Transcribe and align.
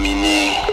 minuit. 0.00 0.67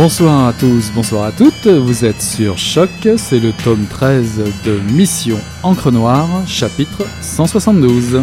Bonsoir 0.00 0.46
à 0.46 0.52
tous, 0.52 0.92
bonsoir 0.94 1.24
à 1.24 1.32
toutes, 1.32 1.66
vous 1.66 2.04
êtes 2.04 2.22
sur 2.22 2.56
Choc, 2.56 2.88
c'est 3.16 3.40
le 3.40 3.52
tome 3.52 3.84
13 3.90 4.44
de 4.64 4.78
Mission 4.92 5.40
Encre 5.64 5.90
Noire, 5.90 6.28
chapitre 6.46 7.04
172. 7.20 8.22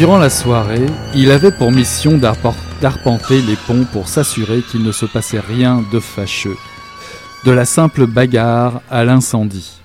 Durant 0.00 0.16
la 0.16 0.30
soirée, 0.30 0.86
il 1.14 1.30
avait 1.30 1.52
pour 1.52 1.70
mission 1.70 2.16
d'arpenter 2.16 3.42
les 3.42 3.56
ponts 3.66 3.84
pour 3.92 4.08
s'assurer 4.08 4.62
qu'il 4.62 4.82
ne 4.82 4.92
se 4.92 5.04
passait 5.04 5.40
rien 5.40 5.84
de 5.92 6.00
fâcheux. 6.00 6.56
De 7.44 7.50
la 7.50 7.66
simple 7.66 8.06
bagarre 8.06 8.80
à 8.90 9.04
l'incendie. 9.04 9.79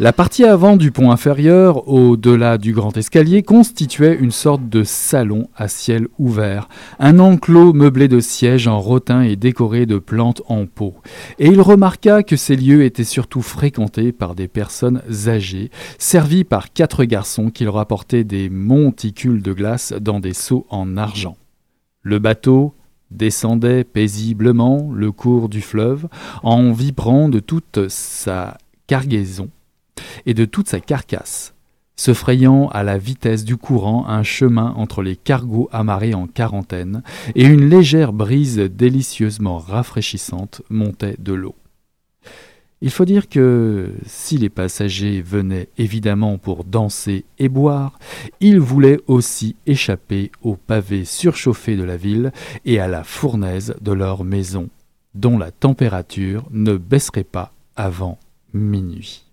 La 0.00 0.12
partie 0.12 0.44
avant 0.44 0.76
du 0.76 0.90
pont 0.90 1.12
inférieur, 1.12 1.86
au-delà 1.86 2.58
du 2.58 2.72
grand 2.72 2.96
escalier, 2.96 3.44
constituait 3.44 4.18
une 4.18 4.32
sorte 4.32 4.68
de 4.68 4.82
salon 4.82 5.48
à 5.54 5.68
ciel 5.68 6.08
ouvert, 6.18 6.68
un 6.98 7.20
enclos 7.20 7.72
meublé 7.72 8.08
de 8.08 8.18
sièges 8.18 8.66
en 8.66 8.80
rotin 8.80 9.22
et 9.22 9.36
décoré 9.36 9.86
de 9.86 9.98
plantes 9.98 10.42
en 10.48 10.66
pot. 10.66 10.96
Et 11.38 11.46
il 11.46 11.60
remarqua 11.60 12.24
que 12.24 12.34
ces 12.34 12.56
lieux 12.56 12.82
étaient 12.82 13.04
surtout 13.04 13.40
fréquentés 13.40 14.10
par 14.10 14.34
des 14.34 14.48
personnes 14.48 15.00
âgées, 15.28 15.70
servis 15.96 16.42
par 16.42 16.72
quatre 16.72 17.04
garçons 17.04 17.50
qui 17.50 17.62
leur 17.62 17.78
apportaient 17.78 18.24
des 18.24 18.50
monticules 18.50 19.42
de 19.42 19.52
glace 19.52 19.92
dans 20.00 20.18
des 20.18 20.34
seaux 20.34 20.66
en 20.70 20.96
argent. 20.96 21.36
Le 22.02 22.18
bateau 22.18 22.74
descendait 23.12 23.84
paisiblement 23.84 24.90
le 24.92 25.12
cours 25.12 25.48
du 25.48 25.60
fleuve 25.60 26.08
en 26.42 26.72
vibrant 26.72 27.28
de 27.28 27.38
toute 27.38 27.88
sa 27.88 28.58
cargaison 28.88 29.50
et 30.26 30.34
de 30.34 30.44
toute 30.44 30.68
sa 30.68 30.80
carcasse, 30.80 31.54
se 31.96 32.12
frayant 32.12 32.68
à 32.68 32.82
la 32.82 32.98
vitesse 32.98 33.44
du 33.44 33.56
courant 33.56 34.06
un 34.06 34.22
chemin 34.22 34.72
entre 34.76 35.02
les 35.02 35.16
cargos 35.16 35.68
amarrés 35.72 36.14
en 36.14 36.26
quarantaine, 36.26 37.02
et 37.34 37.44
une 37.44 37.68
légère 37.68 38.12
brise 38.12 38.58
délicieusement 38.58 39.58
rafraîchissante 39.58 40.62
montait 40.70 41.16
de 41.18 41.32
l'eau. 41.32 41.54
Il 42.80 42.90
faut 42.90 43.06
dire 43.06 43.30
que 43.30 43.94
si 44.04 44.36
les 44.36 44.50
passagers 44.50 45.22
venaient 45.22 45.68
évidemment 45.78 46.36
pour 46.36 46.64
danser 46.64 47.24
et 47.38 47.48
boire, 47.48 47.98
ils 48.40 48.60
voulaient 48.60 49.00
aussi 49.06 49.56
échapper 49.64 50.30
aux 50.42 50.56
pavés 50.56 51.06
surchauffés 51.06 51.76
de 51.76 51.82
la 51.82 51.96
ville 51.96 52.30
et 52.66 52.80
à 52.80 52.88
la 52.88 53.02
fournaise 53.02 53.74
de 53.80 53.92
leur 53.92 54.22
maison, 54.24 54.68
dont 55.14 55.38
la 55.38 55.50
température 55.50 56.44
ne 56.50 56.76
baisserait 56.76 57.24
pas 57.24 57.52
avant 57.74 58.18
minuit. 58.52 59.24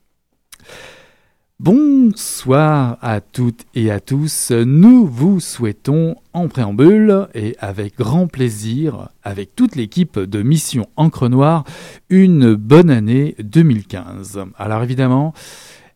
Bonsoir 1.63 2.97
à 3.01 3.21
toutes 3.21 3.65
et 3.75 3.91
à 3.91 3.99
tous. 3.99 4.49
Nous 4.49 5.05
vous 5.05 5.39
souhaitons 5.39 6.15
en 6.33 6.47
préambule 6.47 7.27
et 7.35 7.55
avec 7.59 7.97
grand 7.97 8.25
plaisir, 8.25 9.09
avec 9.21 9.55
toute 9.55 9.75
l'équipe 9.75 10.17
de 10.17 10.41
Mission 10.41 10.87
Encre 10.95 11.29
Noire, 11.29 11.63
une 12.09 12.55
bonne 12.55 12.89
année 12.89 13.35
2015. 13.43 14.43
Alors 14.57 14.81
évidemment, 14.81 15.35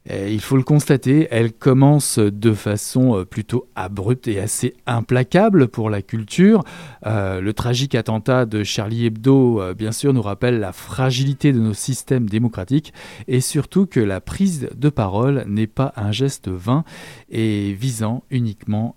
il 0.07 0.41
faut 0.41 0.57
le 0.57 0.63
constater, 0.63 1.27
elle 1.31 1.51
commence 1.51 2.19
de 2.19 2.53
façon 2.53 3.17
euh, 3.17 3.25
plutôt 3.25 3.67
abrupte 3.75 4.27
et 4.27 4.39
assez 4.39 4.75
implacable 4.85 5.67
pour 5.67 5.89
la 5.89 6.01
culture. 6.01 6.63
Euh, 7.05 7.41
le 7.41 7.53
tragique 7.53 7.95
attentat 7.95 8.45
de 8.45 8.63
Charlie 8.63 9.07
Hebdo, 9.07 9.61
euh, 9.61 9.73
bien 9.73 9.91
sûr, 9.91 10.13
nous 10.13 10.21
rappelle 10.21 10.59
la 10.59 10.73
fragilité 10.73 11.53
de 11.53 11.59
nos 11.59 11.73
systèmes 11.73 12.29
démocratiques 12.29 12.93
et 13.27 13.41
surtout 13.41 13.87
que 13.87 13.99
la 13.99 14.21
prise 14.21 14.69
de 14.75 14.89
parole 14.89 15.43
n'est 15.47 15.67
pas 15.67 15.93
un 15.95 16.11
geste 16.11 16.49
vain 16.49 16.83
et 17.29 17.73
visant 17.73 18.23
uniquement 18.29 18.95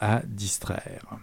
à 0.00 0.22
distraire. 0.26 1.18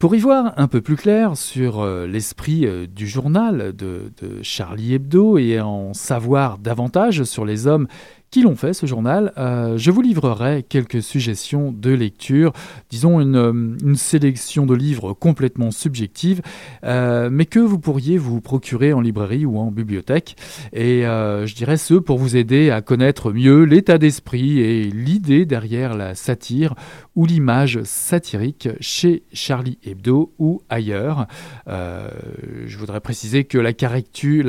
Pour 0.00 0.14
y 0.14 0.18
voir 0.18 0.54
un 0.56 0.66
peu 0.66 0.80
plus 0.80 0.96
clair 0.96 1.36
sur 1.36 1.84
l'esprit 1.84 2.66
du 2.88 3.06
journal 3.06 3.76
de, 3.76 4.10
Charlie 4.40 4.94
Hebdo 4.94 5.36
et 5.36 5.60
en 5.60 5.92
savoir 5.92 6.56
davantage 6.56 7.24
sur 7.24 7.44
les 7.44 7.66
hommes 7.66 7.86
qui 8.30 8.42
l'ont 8.42 8.54
fait, 8.54 8.72
ce 8.72 8.86
journal, 8.86 9.32
euh, 9.38 9.76
je 9.76 9.90
vous 9.90 10.02
livrerai 10.02 10.64
quelques 10.68 11.02
suggestions 11.02 11.72
de 11.72 11.90
lecture, 11.90 12.52
disons 12.88 13.20
une, 13.20 13.36
euh, 13.36 13.94
sélection 13.96 14.66
de 14.66 14.74
livres 14.74 15.14
complètement 15.14 15.72
subjective, 15.72 16.40
euh, 16.84 17.28
mais 17.30 17.44
que 17.44 17.58
vous 17.58 17.80
pourriez 17.80 18.18
vous 18.18 18.40
procurer 18.40 18.92
en 18.92 19.00
librairie 19.00 19.44
ou 19.44 19.58
en 19.58 19.72
bibliothèque. 19.72 20.36
Et 20.72 21.02
je 21.02 21.54
dirais 21.54 21.76
ce 21.76 21.94
pour 21.94 22.18
vous 22.18 22.36
aider 22.36 22.70
à 22.70 22.82
connaître 22.82 23.32
mieux 23.32 23.64
l'état 23.64 23.98
d'esprit 23.98 24.60
et 24.60 24.84
l'idée 24.84 25.44
derrière 25.44 25.96
la 25.96 26.14
satire 26.14 26.74
ou 27.16 27.26
l'image 27.26 27.82
satirique 27.84 28.68
chez 28.80 29.22
Charlie 29.32 29.78
Hebdo 29.84 30.32
ou 30.38 30.62
ailleurs. 30.68 31.26
je 31.66 32.76
voudrais 32.76 33.00
préciser 33.00 33.44
que 33.44 33.58
la 33.58 33.72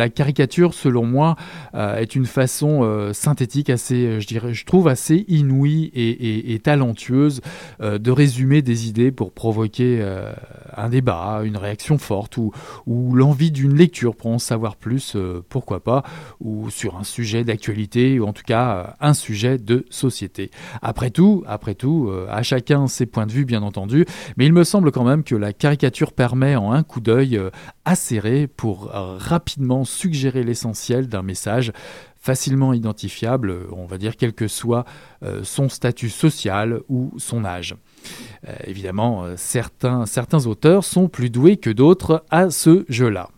caricature, 0.10 0.74
selon 0.74 1.06
moi, 1.06 1.36
est 1.74 2.16
une 2.16 2.26
façon 2.26 3.12
synthétique 3.14 3.70
assez, 3.70 4.06
euh, 4.06 4.20
je 4.20 4.28
dirais, 4.28 4.54
je 4.54 4.66
trouve 4.66 4.88
assez 4.88 5.26
inouïe 5.28 5.92
et, 5.94 6.60
talentueuse 6.60 7.42
euh, 7.82 7.98
de 7.98 8.12
résumer 8.12 8.62
des 8.62 8.88
idées 8.88 9.12
pour 9.12 9.32
provoquer 9.32 10.00
euh, 10.02 10.32
un 10.76 10.90
débat, 10.90 11.42
une 11.44 11.58
réaction 11.58 11.98
forte 11.98 12.38
ou, 12.38 12.52
l'envie 13.14 13.52
d'une 13.52 13.76
lecture 13.76 14.16
pour 14.16 14.32
en 14.32 14.40
savoir 14.40 14.76
plus, 14.76 15.18
pourquoi 15.50 15.84
pas, 15.84 16.04
ou 16.40 16.70
sur 16.70 16.98
un 16.98 17.04
sujet 17.04 17.44
d'actualité 17.44 18.20
ou 18.20 18.26
en 18.26 18.34
tout 18.34 18.44
cas 18.46 18.96
un 19.00 19.14
sujet 19.14 19.58
de 19.58 19.86
société. 19.90 20.52
Après 20.82 21.10
tout, 21.10 21.44
après 21.48 21.76
tout, 21.76 22.12
à 22.30 22.42
chacun 22.44 22.88
ses 22.88 23.06
points 23.06 23.26
de 23.26 23.32
vue 23.32 23.46
bien 23.46 23.64
entendu, 23.64 24.06
mais 24.38 24.46
il 24.46 24.54
me 24.54 24.64
semble 24.64 24.92
quand 24.92 25.04
même 25.04 25.24
que 25.24 25.36
la 25.36 25.54
caricature 25.54 26.14
permet 26.14 26.56
en 26.56 26.72
un 26.72 26.84
coup 26.84 27.02
d'œil 27.02 27.40
acéré 27.86 28.48
pour 28.48 28.90
rapidement 28.92 29.84
suggérer 29.84 30.44
l'essentiel 30.44 31.08
d'un 31.08 31.24
message 31.24 31.72
facilement 32.22 32.74
identifiable, 32.74 33.66
on 33.72 33.86
va 33.86 33.98
dire 33.98 34.16
quel 34.16 34.34
que 34.34 34.48
soit 34.48 34.86
euh, 35.24 35.44
son 35.44 35.70
statut 35.70 36.10
social 36.10 36.82
ou 36.88 37.12
son 37.18 37.44
âge. 37.44 37.76
Euh, 38.48 38.56
évidemment, 38.66 39.24
euh, 39.24 39.36
certains, 39.38 40.06
certains 40.06 40.48
auteurs 40.48 40.84
sont 40.84 41.08
plus 41.08 41.30
doués 41.30 41.58
que 41.58 41.70
d'autres 41.70 42.24
à 42.30 42.50
ce 42.50 42.86
jeu-là. 42.90 43.30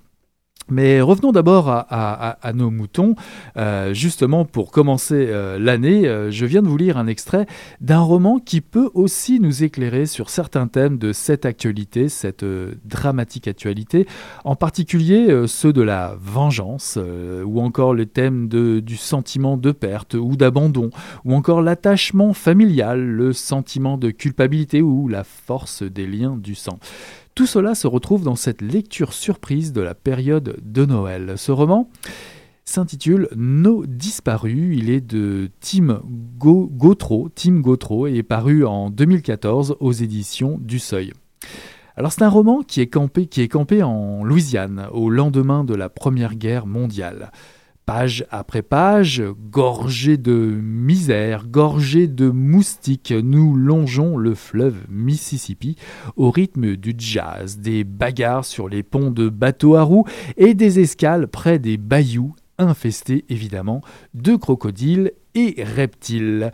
Mais 0.69 1.01
revenons 1.01 1.31
d'abord 1.31 1.69
à, 1.69 2.51
nos 2.54 2.71
moutons. 2.71 3.15
Euh, 3.57 3.94
justement, 3.94 4.45
pour 4.45 4.71
commencer 4.71 5.27
euh, 5.30 5.60
l'année, 5.60 6.07
euh, 6.07 6.31
je 6.31 6.45
viens 6.45 6.62
de 6.62 6.68
vous 6.68 6.77
lire 6.77 6.98
un 6.98 7.07
extrait 7.07 7.45
d'un 7.81 8.00
roman 8.00 8.39
qui 8.39 8.62
peut 8.62 8.89
aussi 8.94 9.39
nous 9.39 9.63
éclairer 9.63 10.06
sur 10.06 10.30
certains 10.30 10.68
thèmes 10.68 10.98
de 10.98 11.13
cette 11.13 11.45
actualité, 11.45 12.10
cette 12.10 12.45
dramatique 12.86 13.48
actualité, 13.48 14.07
en 14.44 14.56
particulier 14.56 15.44
ceux 15.48 15.74
de 15.74 15.81
la 15.81 16.15
vengeance, 16.19 16.98
ou 17.45 17.62
encore 17.62 17.94
le 17.94 18.06
thème 18.06 18.48
du 18.48 18.98
sentiment 18.98 19.57
de 19.57 19.71
perte 19.71 20.13
ou 20.13 20.36
d'abandon, 20.36 20.89
ou 21.25 21.33
encore 21.33 21.62
l'attachement 21.62 22.33
familial, 22.33 23.01
le 23.01 23.33
sentiment 23.33 23.98
de 23.98 24.12
culpabilité 24.12 24.81
ou 24.81 25.07
la 25.07 25.24
force 25.24 25.83
des 25.83 26.07
liens 26.07 26.38
du 26.38 26.56
sang. 26.56 26.80
Tout 27.36 27.48
cela 27.48 27.74
se 27.74 27.88
retrouve 27.88 28.24
dans 28.24 28.36
cette 28.36 28.62
lecture 28.62 29.12
surprise 29.12 29.74
de 29.74 29.82
la 29.82 29.96
période 29.96 30.58
de 30.62 30.86
Noël. 30.86 31.34
Ce 31.38 31.52
roman, 31.52 31.90
s'intitule 32.64 33.28
Nos 33.36 33.86
disparus. 33.86 34.78
Il 34.78 34.90
est 34.90 35.02
de 35.02 35.50
Tim 35.60 36.02
Gautreau, 36.38 37.28
et 38.08 38.18
est 38.18 38.24
paru 38.24 38.66
en 38.66 38.90
2014 38.90 39.78
aux 39.80 39.92
éditions 39.92 40.60
du 40.62 40.78
Seuil. 40.78 41.14
Alors 41.96 42.12
c'est 42.12 42.24
un 42.24 42.30
roman 42.30 42.62
qui 42.62 42.82
est, 42.82 42.88
campé, 42.88 43.28
qui 43.28 43.42
est 43.42 43.48
campé 43.48 43.84
en 43.84 44.24
Louisiane 44.24 44.88
au 44.92 45.10
lendemain 45.10 45.64
de 45.64 45.76
la 45.76 45.90
Première 45.90 46.36
Guerre 46.36 46.66
mondiale. 46.66 47.32
Page 47.86 48.26
après 48.32 48.62
page, 48.62 49.22
gorgé 49.52 50.16
de 50.16 50.34
misère, 50.34 51.48
gorgé 51.48 52.08
de 52.08 52.30
moustiques, 52.30 53.12
nous 53.12 53.56
longeons 53.56 54.16
le 54.16 54.36
fleuve 54.36 54.86
Mississippi 54.90 55.76
au 56.16 56.32
rythme 56.32 56.78
du 56.78 56.94
jazz, 56.98 57.58
des 57.58 57.84
bagarres 57.84 58.46
sur 58.46 58.70
les 58.70 58.84
ponts 58.84 59.12
de 59.12 59.28
bateaux 59.28 59.76
à 59.76 59.84
roues 59.84 60.06
et 60.38 60.54
des 60.54 60.80
escales 60.80 61.28
près 61.28 61.60
des 61.60 61.76
bayous 61.76 62.34
infestés 62.58 63.26
évidemment 63.28 63.82
de 64.14 64.38
crocodiles 64.38 65.12
et 65.36 65.62
reptiles. 65.62 66.52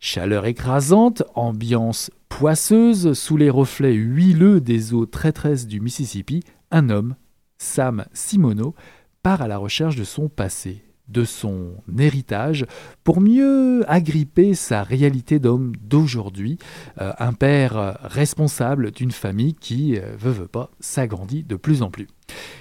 Chaleur 0.00 0.46
écrasante, 0.46 1.22
ambiance 1.36 2.10
poisseuse, 2.28 3.12
sous 3.12 3.36
les 3.36 3.50
reflets 3.50 3.94
huileux 3.94 4.60
des 4.60 4.94
eaux 4.94 5.06
traîtresses 5.06 5.68
du 5.68 5.80
Mississippi, 5.80 6.42
un 6.72 6.90
homme, 6.90 7.14
Sam 7.58 8.04
Simono, 8.12 8.74
part 9.22 9.42
à 9.42 9.48
la 9.48 9.58
recherche 9.58 9.96
de 9.96 10.04
son 10.04 10.28
passé, 10.28 10.82
de 11.08 11.24
son 11.24 11.74
héritage, 11.98 12.66
pour 13.04 13.20
mieux 13.20 13.84
agripper 13.90 14.54
sa 14.54 14.82
réalité 14.82 15.38
d'homme 15.38 15.72
d'aujourd'hui, 15.80 16.58
euh, 17.00 17.12
un 17.18 17.32
père 17.32 17.98
responsable 18.02 18.90
d'une 18.90 19.10
famille 19.10 19.54
qui, 19.54 19.96
euh, 19.96 20.16
veut, 20.18 20.32
veut 20.32 20.48
pas, 20.48 20.70
s'agrandit 20.80 21.42
de 21.42 21.56
plus 21.56 21.82
en 21.82 21.90
plus. 21.90 22.08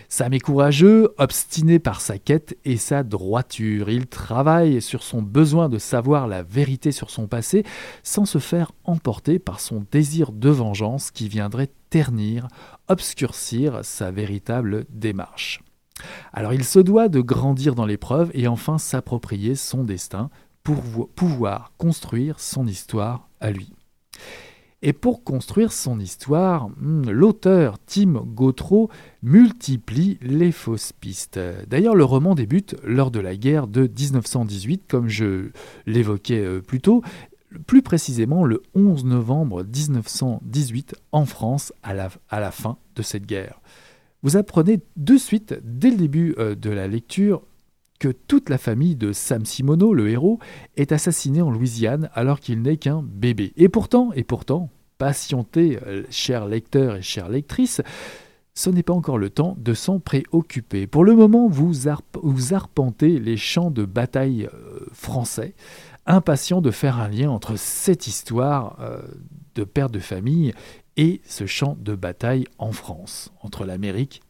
Sam 0.10 0.34
est 0.34 0.40
courageux, 0.40 1.14
obstiné 1.18 1.80
par 1.80 2.02
sa 2.02 2.18
quête 2.18 2.58
et 2.66 2.76
sa 2.76 3.04
droiture. 3.04 3.90
Il 3.90 4.08
travaille 4.08 4.82
sur 4.82 5.04
son 5.04 5.22
besoin 5.22 5.70
de 5.70 5.78
savoir 5.78 6.28
la 6.28 6.44
vérité 6.44 6.92
sur 6.92 7.10
son 7.10 7.28
passé 7.28 7.64
sans 8.04 8.26
se 8.26 8.40
faire 8.40 8.74
emporter 8.84 9.40
par 9.40 9.62
son 9.62 9.86
désir 9.90 10.34
de 10.34 10.50
vengeance 10.50 11.12
qui 11.12 11.30
viendrait 11.30 11.72
ternir, 11.90 12.50
obscurcir 12.90 13.80
sa 13.84 14.12
véritable 14.12 14.86
démarche. 14.90 15.62
Alors 16.34 16.54
il 16.54 16.64
se 16.64 16.80
doit 16.80 17.10
de 17.10 17.22
grandir 17.22 17.76
dans 17.76 17.86
l'épreuve 17.86 18.32
et 18.34 18.48
enfin 18.48 18.78
s'approprier 18.78 19.56
son 19.56 19.84
destin 19.84 20.30
pour 20.64 21.10
pouvoir 21.10 21.74
construire 21.78 22.40
son 22.40 22.68
histoire 22.68 23.30
à 23.40 23.52
lui. 23.52 23.74
Et 24.84 24.94
pour 24.94 25.24
construire 25.24 25.72
son 25.72 26.00
histoire, 26.00 26.70
hmm, 26.70 27.10
l'auteur 27.10 27.78
Tim 27.86 28.24
Gautreau 28.26 28.90
multiplie 29.22 30.18
les 30.22 30.52
fausses 30.52 30.92
pistes. 30.92 31.40
D'ailleurs, 31.68 31.96
le 31.96 32.04
roman 32.04 32.34
débute 32.34 32.76
lors 32.84 33.12
de 33.12 33.20
la 33.20 33.36
guerre 33.36 33.68
de 33.68 33.82
1918, 33.82 34.86
comme 34.88 35.08
je 35.08 35.52
l'évoquais 35.86 36.44
euh, 36.44 36.62
plus 36.62 36.82
tôt, 36.82 37.04
plus 37.68 37.84
précisément 37.84 38.44
le 38.44 38.64
11 38.74 39.06
novembre 39.06 39.64
1918 39.64 40.96
en 41.12 41.26
France 41.26 41.74
à 41.84 41.94
la, 41.94 42.10
à 42.30 42.40
la 42.40 42.50
fin 42.50 42.78
de 42.96 43.04
cette 43.04 43.28
guerre. 43.28 43.62
Vous 44.24 44.38
apprenez 44.38 44.82
de 44.98 45.18
suite, 45.18 45.56
dès 45.64 45.90
le 45.90 45.98
début 45.98 46.36
euh, 46.38 46.54
de 46.54 46.70
la 46.70 46.88
lecture, 46.88 47.42
que 48.00 48.10
toute 48.10 48.50
la 48.50 48.60
famille 48.60 48.96
de 48.96 49.14
Sam 49.14 49.46
Simono, 49.46 49.94
le 49.94 50.10
héros, 50.10 50.40
est 50.76 50.92
assassinée 50.92 51.42
en 51.42 51.50
Louisiane 51.50 52.10
alors 52.14 52.40
qu'il 52.40 52.62
n'est 52.62 52.78
qu'un 52.78 53.04
bébé. 53.04 53.52
Et 53.58 53.68
pourtant, 53.68 54.12
et 54.14 54.24
pourtant, 54.24 54.70
patientez, 55.00 55.80
euh, 55.88 56.04
chers 56.12 56.46
lecteurs 56.46 56.98
et 56.98 57.02
chères 57.02 57.30
lectrices, 57.30 57.82
ce 58.54 58.70
n'est 58.70 58.84
pas 58.84 58.94
encore 58.94 59.18
le 59.18 59.32
temps 59.32 59.56
de 59.60 59.74
s'en 59.74 60.00
préoccuper. 60.00 60.86
Pour 60.86 61.04
le 61.04 61.16
moment, 61.16 61.48
vous, 61.48 61.88
arpentez 61.88 63.20
les 63.20 63.38
champs 63.38 63.72
de 63.72 63.86
bataille 63.86 64.46
euh, 64.54 64.86
français, 64.94 65.56
impatient 66.06 66.62
de 66.62 66.70
faire 66.70 67.00
un 67.00 67.08
lien 67.08 67.30
entre 67.30 67.56
cette 67.56 68.08
histoire 68.08 68.78
de 69.54 69.64
père 69.64 69.90
de 69.90 70.00
famille 70.00 70.54
et 70.98 71.22
ce 71.26 71.46
champ 71.46 71.78
de 71.80 71.96
bataille 71.96 72.46
en 72.58 72.72
France, 72.72 73.32
entre 73.42 73.66
l'Amérique 73.66 74.22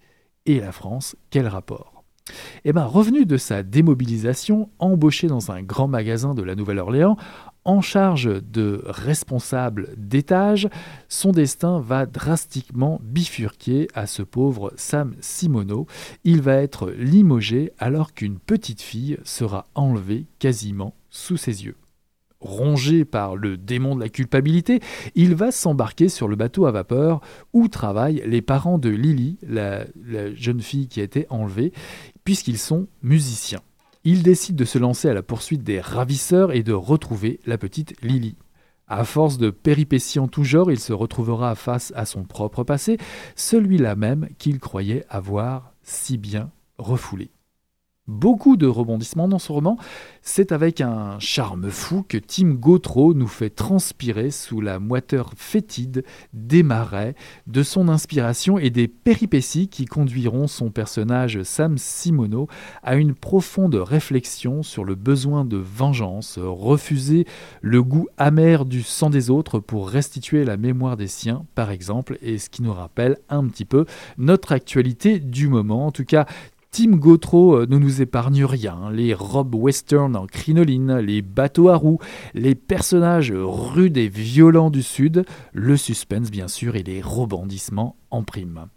et 0.45 0.59
la 0.59 0.71
France. 0.71 1.15
Quel 1.29 1.47
rapport? 1.47 2.03
Eh 2.63 2.73
bien, 2.73 2.85
revenu 2.85 3.25
de 3.25 3.37
sa 3.37 3.63
démobilisation, 3.63 4.69
embauché 4.79 5.27
dans 5.27 5.51
un 5.51 5.61
grand 5.61 5.87
magasin 5.87 6.33
de 6.33 6.43
la 6.43 6.55
Nouvelle-Orléans, 6.55 7.17
en 7.63 7.81
charge 7.81 8.41
de 8.41 8.81
responsable 8.85 9.89
d'étage, 9.95 10.67
son 11.09 11.31
destin 11.31 11.79
va 11.79 12.05
drastiquement 12.05 12.99
bifurquer 13.03 13.87
à 13.93 14.07
ce 14.07 14.23
pauvre 14.23 14.73
Sam 14.77 15.15
Simono. 15.19 15.85
Il 16.23 16.41
va 16.41 16.55
être 16.55 16.91
limogé 16.91 17.71
alors 17.77 18.13
qu'une 18.13 18.39
petite 18.39 18.81
fille 18.81 19.17
sera 19.23 19.67
enlevée 19.75 20.25
quasiment 20.39 20.95
sous 21.09 21.37
ses 21.37 21.65
yeux. 21.65 21.77
Rongé 22.41 23.05
par 23.05 23.35
le 23.35 23.55
démon 23.55 23.95
de 23.95 24.01
la 24.01 24.09
culpabilité, 24.09 24.79
il 25.13 25.35
va 25.35 25.51
s'embarquer 25.51 26.09
sur 26.09 26.27
le 26.27 26.35
bateau 26.35 26.65
à 26.65 26.71
vapeur 26.71 27.21
où 27.53 27.67
travaillent 27.67 28.23
les 28.25 28.41
parents 28.41 28.79
de 28.79 28.89
Lily, 28.89 29.37
la, 29.47 29.85
jeune 30.33 30.61
fille 30.61 30.87
qui 30.87 31.01
a 31.01 31.03
été 31.03 31.27
enlevée, 31.29 31.71
puisqu'ils 32.23 32.57
sont 32.57 32.87
musiciens. 33.03 33.61
Il 34.03 34.23
décide 34.23 34.55
de 34.55 34.65
se 34.65 34.79
lancer 34.79 35.07
à 35.07 35.13
la 35.13 35.21
poursuite 35.21 35.63
des 35.63 35.79
ravisseurs 35.79 36.51
et 36.51 36.63
de 36.63 36.73
retrouver 36.73 37.39
la 37.45 37.59
petite 37.59 37.93
Lily. 38.01 38.35
À 38.87 39.05
force 39.05 39.37
de 39.37 39.51
péripéties 39.51 40.19
en 40.19 40.27
tout 40.27 40.43
genre, 40.43 40.71
il 40.71 40.79
se 40.79 40.93
retrouvera 40.93 41.53
face 41.53 41.93
à 41.95 42.05
son 42.05 42.23
propre 42.23 42.63
passé, 42.63 42.97
celui-là 43.35 43.95
même 43.95 44.27
qu'il 44.39 44.59
croyait 44.59 45.05
avoir 45.09 45.73
si 45.83 46.17
bien 46.17 46.49
refoulé 46.79 47.29
beaucoup 48.07 48.57
de 48.57 48.67
rebondissements 48.67 49.27
dans 49.27 49.39
ce 49.39 49.51
roman, 49.51 49.77
c'est 50.21 50.51
avec 50.51 50.81
un 50.81 51.17
charme 51.19 51.69
fou 51.69 52.03
que 52.07 52.17
Tim 52.17 52.51
Gautreau 52.51 53.13
nous 53.13 53.27
fait 53.27 53.49
transpirer 53.49 54.31
sous 54.31 54.59
la 54.61 54.79
moiteur 54.79 55.31
fétide 55.35 56.03
des 56.33 56.63
marais, 56.63 57.15
de 57.47 57.63
son 57.63 57.87
inspiration 57.87 58.57
et 58.57 58.69
des 58.69 58.87
péripéties 58.87 59.67
qui 59.67 59.85
conduiront 59.85 60.47
son 60.47 60.71
personnage 60.71 61.41
Sam 61.43 61.77
Simono 61.77 62.47
à 62.83 62.95
une 62.95 63.13
profonde 63.13 63.75
réflexion 63.75 64.63
sur 64.63 64.83
le 64.83 64.95
besoin 64.95 65.45
de 65.45 65.57
vengeance, 65.57 66.37
refuser 66.41 67.25
le 67.61 67.81
goût 67.81 68.07
amer 68.17 68.65
du 68.65 68.83
sang 68.83 69.09
des 69.09 69.29
autres 69.29 69.59
pour 69.59 69.89
restituer 69.89 70.43
la 70.43 70.57
mémoire 70.57 70.97
des 70.97 71.07
siens, 71.07 71.45
par 71.55 71.71
exemple, 71.71 72.17
et 72.21 72.37
ce 72.37 72.49
qui 72.49 72.61
nous 72.61 72.73
rappelle 72.73 73.17
un 73.29 73.47
petit 73.47 73.65
peu 73.65 73.85
notre 74.17 74.51
actualité 74.51 75.19
du 75.19 75.47
moment. 75.47 75.87
En 75.87 75.91
tout 75.91 76.05
cas, 76.05 76.25
Tim 76.73 76.91
Gautreau 76.91 77.65
ne 77.65 77.77
nous 77.77 78.01
épargne 78.01 78.45
rien. 78.45 78.91
Les 78.93 79.13
robes 79.13 79.55
western 79.55 80.15
en 80.15 80.25
crinoline, 80.25 80.99
les 80.99 81.21
bateaux 81.21 81.67
à 81.67 81.75
roues, 81.75 81.99
les 82.33 82.55
personnages 82.55 83.33
rudes 83.35 83.97
et 83.97 84.07
violents 84.07 84.69
du 84.69 84.81
Sud, 84.81 85.25
le 85.51 85.75
suspense 85.75 86.31
bien 86.31 86.47
sûr 86.47 86.77
et 86.77 86.83
les 86.83 87.01
rebondissements 87.01 87.97
en 88.09 88.23
prime. 88.23 88.67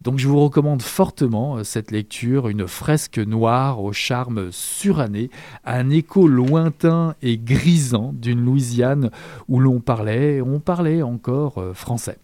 Donc 0.00 0.18
je 0.18 0.28
vous 0.28 0.40
recommande 0.40 0.80
fortement 0.80 1.58
euh, 1.58 1.64
cette 1.64 1.90
lecture, 1.90 2.48
une 2.48 2.66
fresque 2.66 3.18
noire 3.18 3.82
au 3.82 3.92
charme 3.92 4.50
suranné, 4.50 5.30
un 5.66 5.90
écho 5.90 6.28
lointain 6.28 7.16
et 7.20 7.36
grisant 7.36 8.12
d'une 8.14 8.42
Louisiane 8.42 9.10
où 9.48 9.60
l'on 9.60 9.80
parlait, 9.80 10.40
on 10.40 10.58
parlait 10.58 11.02
encore 11.02 11.58
euh, 11.58 11.74
français. 11.74 12.18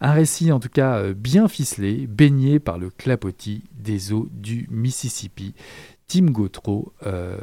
Un 0.00 0.12
récit 0.12 0.52
en 0.52 0.60
tout 0.60 0.68
cas 0.68 0.98
euh, 0.98 1.14
bien 1.14 1.48
ficelé, 1.48 2.06
baigné 2.06 2.58
par 2.58 2.78
le 2.78 2.90
clapotis 2.90 3.64
des 3.72 4.12
eaux 4.12 4.28
du 4.32 4.66
Mississippi. 4.70 5.54
Tim 6.06 6.26
Gautreau, 6.26 6.92
euh, 7.06 7.38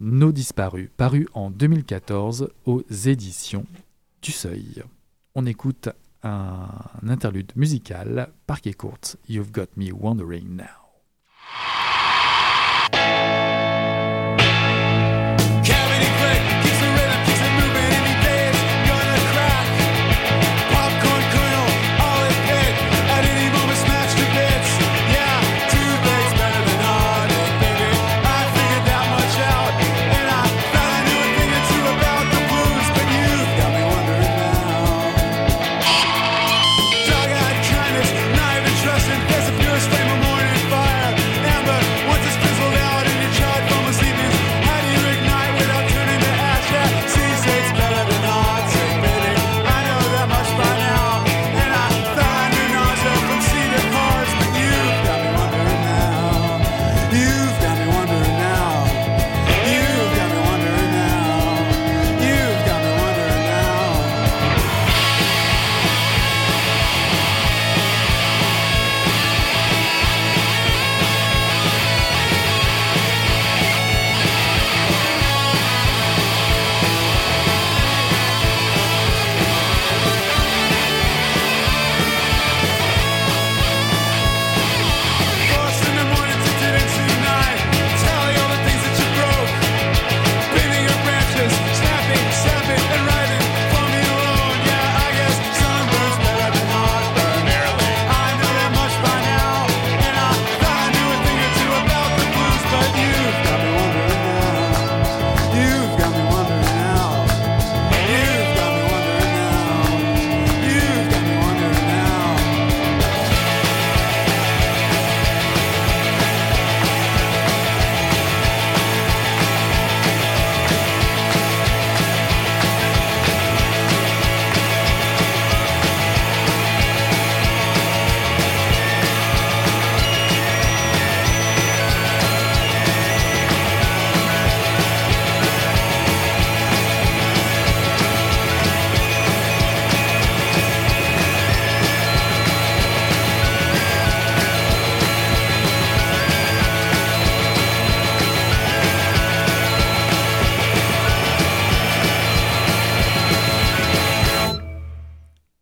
Nos 0.00 0.32
disparus, 0.32 0.88
paru 0.96 1.26
en 1.34 1.50
2014 1.50 2.50
aux 2.64 2.82
éditions 3.06 3.66
du 4.22 4.30
Seuil. 4.32 4.82
On 5.34 5.44
écoute 5.44 5.88
un 6.22 6.68
interlude 7.06 7.52
musical, 7.56 8.30
Parquet 8.46 8.72
Court, 8.72 9.16
You've 9.28 9.52
Got 9.52 9.66
Me 9.76 9.92
Wondering 9.92 10.56
Now. 10.56 10.86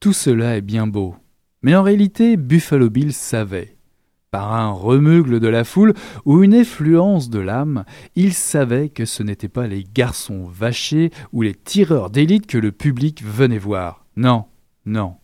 Tout 0.05 0.13
cela 0.13 0.59
est 0.59 0.61
bien 0.61 0.87
beau. 0.87 1.17
Mais 1.63 1.75
en 1.75 1.83
réalité, 1.83 2.37
Buffalo 2.37 2.91
Bill 2.91 3.15
savait. 3.15 3.79
Par 4.31 4.53
un 4.53 4.71
remeugle 4.71 5.41
de 5.41 5.49
la 5.49 5.65
foule 5.65 5.95
ou 6.27 6.43
une 6.43 6.53
effluence 6.53 7.31
de 7.31 7.39
l'âme, 7.39 7.87
il 8.15 8.35
savait 8.35 8.91
que 8.91 9.07
ce 9.07 9.23
n'étaient 9.23 9.49
pas 9.49 9.67
les 9.67 9.83
garçons 9.83 10.45
vachés 10.45 11.11
ou 11.33 11.41
les 11.41 11.55
tireurs 11.55 12.11
d'élite 12.11 12.47
que 12.47 12.59
le 12.59 12.71
public 12.71 13.25
venait 13.25 13.57
voir. 13.57 14.05
Non, 14.15 14.45
non. 14.85 15.15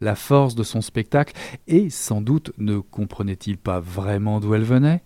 La 0.00 0.14
force 0.14 0.54
de 0.54 0.62
son 0.62 0.82
spectacle, 0.82 1.34
et 1.66 1.90
sans 1.90 2.20
doute 2.20 2.52
ne 2.58 2.78
comprenait-il 2.78 3.58
pas 3.58 3.80
vraiment 3.80 4.38
d'où 4.38 4.54
elle 4.54 4.62
venait? 4.62 5.02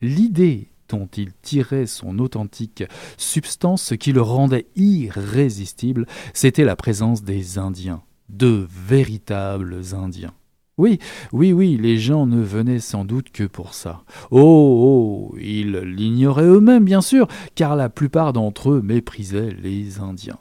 L'idée 0.00 0.70
dont 0.88 1.08
il 1.16 1.32
tirait 1.42 1.86
son 1.86 2.20
authentique 2.20 2.84
substance, 3.16 3.82
ce 3.82 3.96
qui 3.96 4.12
le 4.12 4.22
rendait 4.22 4.68
irrésistible, 4.76 6.06
c'était 6.34 6.62
la 6.62 6.76
présence 6.76 7.24
des 7.24 7.58
Indiens, 7.58 8.04
de 8.30 8.66
véritables 8.70 9.80
Indiens. 9.92 10.34
Oui, 10.78 10.98
oui, 11.32 11.52
oui, 11.52 11.76
les 11.76 11.98
gens 11.98 12.26
ne 12.26 12.40
venaient 12.40 12.80
sans 12.80 13.04
doute 13.04 13.30
que 13.30 13.44
pour 13.44 13.74
ça. 13.74 14.02
Oh, 14.30 15.30
oh, 15.32 15.36
ils 15.38 15.76
l'ignoraient 15.76 16.46
eux-mêmes, 16.46 16.86
bien 16.86 17.02
sûr, 17.02 17.28
car 17.54 17.76
la 17.76 17.90
plupart 17.90 18.32
d'entre 18.32 18.70
eux 18.70 18.80
méprisaient 18.80 19.54
les 19.62 19.98
Indiens. 19.98 20.38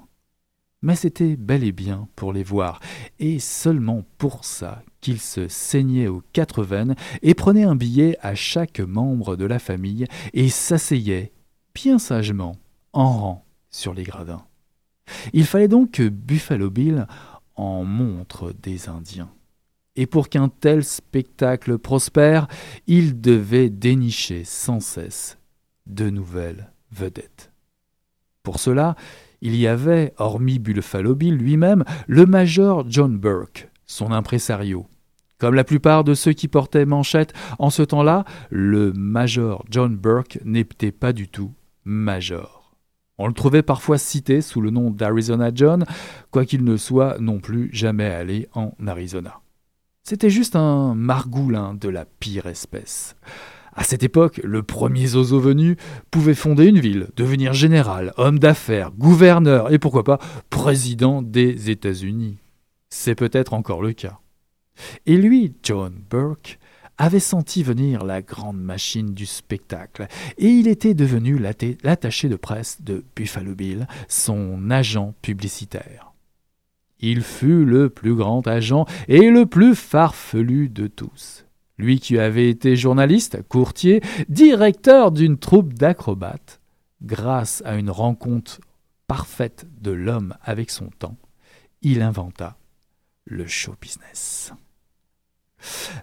Mais 0.81 0.95
c'était 0.95 1.35
bel 1.35 1.65
et 1.65 1.73
bien 1.73 2.07
pour 2.15 2.31
les 2.31 2.43
voir, 2.43 2.79
et 3.19 3.39
seulement 3.39 4.05
pour 4.17 4.45
ça 4.45 4.81
qu'il 5.01 5.19
se 5.19 5.49
saignait 5.49 6.07
aux 6.07 6.23
quatre 6.31 6.63
veines 6.63 6.95
et 7.21 7.33
prenait 7.33 7.63
un 7.63 7.75
billet 7.75 8.17
à 8.21 8.33
chaque 8.33 8.79
membre 8.79 9.35
de 9.35 9.45
la 9.45 9.59
famille 9.59 10.05
et 10.33 10.47
s'asseyait, 10.47 11.33
bien 11.75 11.99
sagement, 11.99 12.55
en 12.93 13.11
rang 13.11 13.45
sur 13.71 13.93
les 13.93 14.03
gradins. 14.03 14.45
Il 15.33 15.45
fallait 15.45 15.67
donc 15.67 15.91
que 15.91 16.07
Buffalo 16.07 16.69
Bill 16.69 17.07
en 17.59 17.83
montre 17.83 18.53
des 18.53 18.87
Indiens. 18.87 19.29
Et 19.97 20.05
pour 20.05 20.29
qu'un 20.29 20.47
tel 20.47 20.83
spectacle 20.83 21.77
prospère, 21.77 22.47
il 22.87 23.19
devait 23.19 23.69
dénicher 23.69 24.45
sans 24.45 24.79
cesse 24.79 25.37
de 25.85 26.09
nouvelles 26.09 26.71
vedettes. 26.91 27.51
Pour 28.43 28.59
cela, 28.59 28.95
il 29.41 29.55
y 29.57 29.67
avait, 29.67 30.13
hormis 30.17 30.57
Buffalo 30.57 31.15
Bill 31.15 31.35
lui-même, 31.35 31.83
le 32.07 32.25
major 32.25 32.85
John 32.87 33.17
Burke, 33.17 33.69
son 33.85 34.13
impresario. 34.13 34.87
Comme 35.37 35.55
la 35.55 35.65
plupart 35.65 36.05
de 36.05 36.13
ceux 36.13 36.33
qui 36.33 36.47
portaient 36.47 36.85
manchette 36.85 37.33
en 37.59 37.69
ce 37.69 37.83
temps-là, 37.83 38.23
le 38.49 38.93
major 38.93 39.65
John 39.69 39.97
Burke 39.97 40.39
n'était 40.45 40.93
pas 40.93 41.11
du 41.11 41.27
tout 41.27 41.53
major. 41.83 42.58
On 43.19 43.27
le 43.27 43.33
trouvait 43.33 43.63
parfois 43.63 43.97
cité 43.97 44.39
sous 44.39 44.61
le 44.61 44.69
nom 44.69 44.91
d'Arizona 44.91 45.51
John, 45.53 45.83
quoiqu'il 46.31 46.63
ne 46.63 46.77
soit 46.77 47.17
non 47.19 47.39
plus 47.39 47.69
jamais 47.73 48.05
allé 48.05 48.47
en 48.53 48.71
Arizona. 48.87 49.41
C'était 50.03 50.29
juste 50.29 50.55
un 50.55 50.95
margoulin 50.95 51.73
de 51.73 51.89
la 51.89 52.05
pire 52.05 52.45
espèce. 52.45 53.17
À 53.73 53.83
cette 53.83 54.03
époque, 54.03 54.39
le 54.43 54.63
premier 54.63 55.05
zozo 55.05 55.37
venu 55.37 55.75
pouvait 56.11 56.33
fonder 56.33 56.65
une 56.67 56.79
ville, 56.79 57.09
devenir 57.17 57.53
général, 57.53 58.13
homme 58.15 58.39
d'affaires, 58.39 58.91
gouverneur 58.91 59.71
et 59.71 59.79
pourquoi 59.79 60.05
pas 60.05 60.19
président 60.49 61.21
des 61.21 61.69
États-Unis. 61.69 62.37
C'est 62.89 63.15
peut-être 63.15 63.53
encore 63.53 63.81
le 63.81 63.91
cas. 63.91 64.19
Et 65.05 65.17
lui, 65.17 65.53
John 65.61 65.93
Burke, 66.09 66.57
avait 66.99 67.19
senti 67.19 67.63
venir 67.63 68.03
la 68.03 68.21
grande 68.21 68.61
machine 68.61 69.13
du 69.13 69.25
spectacle, 69.25 70.07
et 70.37 70.49
il 70.49 70.67
était 70.67 70.93
devenu 70.93 71.39
l'attaché 71.81 72.29
de 72.29 72.35
presse 72.35 72.81
de 72.81 73.03
Buffalo 73.15 73.55
Bill, 73.55 73.87
son 74.07 74.69
agent 74.69 75.15
publicitaire. 75.21 76.13
Il 76.99 77.21
fut 77.21 77.63
le 77.63 77.89
plus 77.89 78.13
grand 78.13 78.45
agent 78.45 78.85
et 79.07 79.29
le 79.29 79.45
plus 79.45 79.73
farfelu 79.73 80.67
de 80.67 80.87
tous. 80.87 81.45
Lui 81.77 82.01
qui 82.01 82.19
avait 82.19 82.49
été 82.49 82.75
journaliste, 82.75 83.41
courtier, 83.47 84.01
directeur 84.27 85.13
d'une 85.13 85.37
troupe 85.37 85.73
d'acrobates, 85.73 86.59
grâce 87.01 87.63
à 87.65 87.75
une 87.75 87.89
rencontre 87.89 88.59
parfaite 89.07 89.65
de 89.81 89.91
l'homme 89.91 90.35
avec 90.43 90.69
son 90.69 90.87
temps, 90.99 91.15
il 91.81 92.01
inventa 92.01 92.57
le 93.23 93.47
show 93.47 93.75
business. 93.79 94.51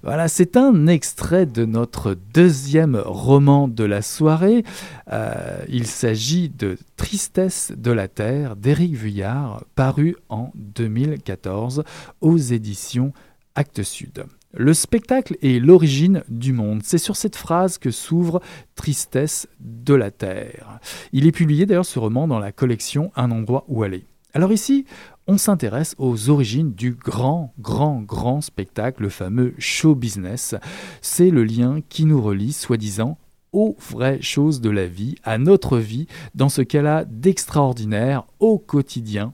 Voilà, 0.02 0.28
c'est 0.28 0.56
un 0.56 0.86
extrait 0.86 1.46
de 1.46 1.64
notre 1.64 2.14
deuxième 2.34 2.96
roman 2.96 3.68
de 3.68 3.84
la 3.84 4.02
soirée. 4.02 4.64
Euh, 5.12 5.58
il 5.68 5.86
s'agit 5.86 6.48
de 6.48 6.78
Tristesse 6.96 7.72
de 7.76 7.90
la 7.90 8.08
Terre 8.08 8.56
d'Éric 8.56 8.94
Vuillard, 8.94 9.64
paru 9.74 10.16
en 10.28 10.50
2014 10.54 11.84
aux 12.20 12.36
éditions 12.36 13.12
Actes 13.54 13.82
Sud. 13.82 14.24
Le 14.58 14.72
spectacle 14.72 15.36
est 15.42 15.58
l'origine 15.58 16.22
du 16.28 16.52
monde. 16.54 16.80
C'est 16.82 16.98
sur 16.98 17.16
cette 17.16 17.36
phrase 17.36 17.76
que 17.76 17.90
s'ouvre 17.90 18.40
Tristesse 18.74 19.48
de 19.60 19.94
la 19.94 20.10
Terre. 20.10 20.78
Il 21.12 21.26
est 21.26 21.32
publié 21.32 21.66
d'ailleurs 21.66 21.84
ce 21.84 21.98
roman 21.98 22.26
dans 22.26 22.38
la 22.38 22.52
collection 22.52 23.12
Un 23.16 23.30
endroit 23.30 23.64
où 23.68 23.82
aller. 23.82 24.06
Alors 24.32 24.52
ici, 24.52 24.86
on 25.26 25.38
s'intéresse 25.38 25.94
aux 25.98 26.30
origines 26.30 26.72
du 26.72 26.92
grand, 26.92 27.52
grand, 27.58 28.00
grand 28.00 28.40
spectacle, 28.40 29.02
le 29.02 29.08
fameux 29.08 29.54
show 29.58 29.94
business. 29.94 30.54
C'est 31.02 31.30
le 31.30 31.44
lien 31.44 31.80
qui 31.88 32.04
nous 32.04 32.22
relie, 32.22 32.52
soi-disant, 32.52 33.18
aux 33.52 33.76
vraies 33.90 34.20
choses 34.20 34.60
de 34.60 34.70
la 34.70 34.86
vie, 34.86 35.16
à 35.24 35.38
notre 35.38 35.78
vie, 35.78 36.06
dans 36.34 36.48
ce 36.48 36.62
cas-là 36.62 37.04
d'extraordinaire, 37.04 38.24
au 38.38 38.58
quotidien, 38.58 39.32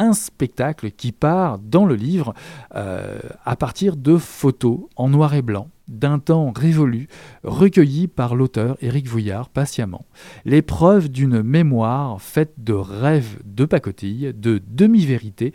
un 0.00 0.14
spectacle 0.14 0.90
qui 0.90 1.12
part 1.12 1.58
dans 1.58 1.84
le 1.84 1.94
livre 1.94 2.34
euh, 2.74 3.20
à 3.44 3.54
partir 3.54 3.96
de 3.96 4.16
photos 4.16 4.80
en 4.96 5.10
noir 5.10 5.34
et 5.34 5.42
blanc 5.42 5.68
d'un 5.88 6.18
temps 6.18 6.52
révolu, 6.56 7.08
recueillies 7.44 8.08
par 8.08 8.34
l'auteur 8.34 8.76
Éric 8.80 9.08
Vouillard 9.08 9.50
patiemment, 9.50 10.06
les 10.44 10.62
preuves 10.62 11.08
d'une 11.10 11.42
mémoire 11.42 12.22
faite 12.22 12.54
de 12.58 12.72
rêves 12.72 13.38
de 13.44 13.64
pacotille, 13.64 14.32
de 14.34 14.62
demi-vérités, 14.66 15.52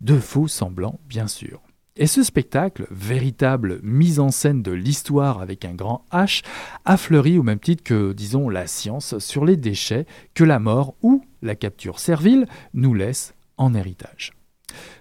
de 0.00 0.18
faux 0.18 0.48
semblants 0.48 1.00
bien 1.08 1.26
sûr. 1.26 1.60
Et 1.96 2.06
ce 2.06 2.22
spectacle, 2.22 2.86
véritable 2.90 3.80
mise 3.82 4.20
en 4.20 4.30
scène 4.30 4.62
de 4.62 4.70
l'histoire 4.70 5.40
avec 5.40 5.64
un 5.64 5.74
grand 5.74 6.04
H, 6.12 6.42
a 6.84 6.96
fleuri 6.96 7.38
au 7.38 7.42
même 7.42 7.58
titre 7.58 7.82
que, 7.82 8.12
disons, 8.12 8.48
la 8.48 8.66
science 8.68 9.18
sur 9.18 9.44
les 9.44 9.56
déchets 9.56 10.06
que 10.34 10.44
la 10.44 10.60
mort 10.60 10.94
ou 11.02 11.24
la 11.42 11.56
capture 11.56 11.98
servile 11.98 12.46
nous 12.72 12.94
laisse 12.94 13.34
héritage. 13.74 14.32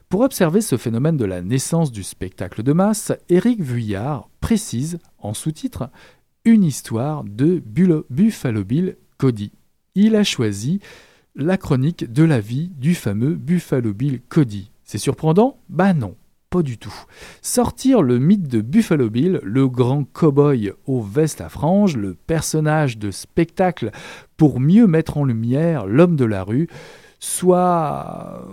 Pour 0.10 0.22
observer 0.22 0.62
ce 0.62 0.78
phénomène 0.78 1.18
de 1.18 1.26
la 1.26 1.42
naissance 1.42 1.92
du 1.92 2.04
spectacle 2.04 2.64
de 2.64 2.74
masse, 2.74 3.12
Éric 3.30 3.62
Vuillard 3.62 4.30
précise 4.42 4.98
en 5.20 5.34
sous-titre 5.34 5.90
une 6.46 6.64
histoire 6.64 7.24
de 7.24 7.62
Buffalo 8.10 8.64
Bill 8.64 8.98
Cody. 9.18 9.52
Il 9.96 10.16
a 10.16 10.24
choisi 10.24 10.80
la 11.36 11.58
chronique 11.58 12.12
de 12.12 12.24
la 12.24 12.40
vie 12.40 12.72
du 12.76 12.96
fameux 12.96 13.36
Buffalo 13.36 13.94
Bill 13.94 14.22
Cody. 14.30 14.72
C'est 14.84 14.98
surprenant? 14.98 15.58
Bah 15.70 15.94
non, 15.94 16.16
pas 16.50 16.64
du 16.64 16.80
tout. 16.80 16.96
Sortir 17.44 18.02
le 18.02 18.18
mythe 18.18 18.48
de 18.48 18.62
Buffalo 18.62 19.12
Bill, 19.12 19.40
le 19.44 19.68
grand 19.68 20.04
cow-boy 20.04 20.74
aux 20.88 21.02
vestes 21.02 21.42
à 21.42 21.50
franges, 21.50 21.96
le 21.96 22.16
personnage 22.16 22.98
de 22.98 23.12
spectacle 23.12 23.92
pour 24.38 24.60
mieux 24.60 24.88
mettre 24.88 25.18
en 25.18 25.26
lumière 25.26 25.86
l'homme 25.86 26.16
de 26.16 26.26
la 26.26 26.44
rue, 26.44 26.68
soit 27.20 28.46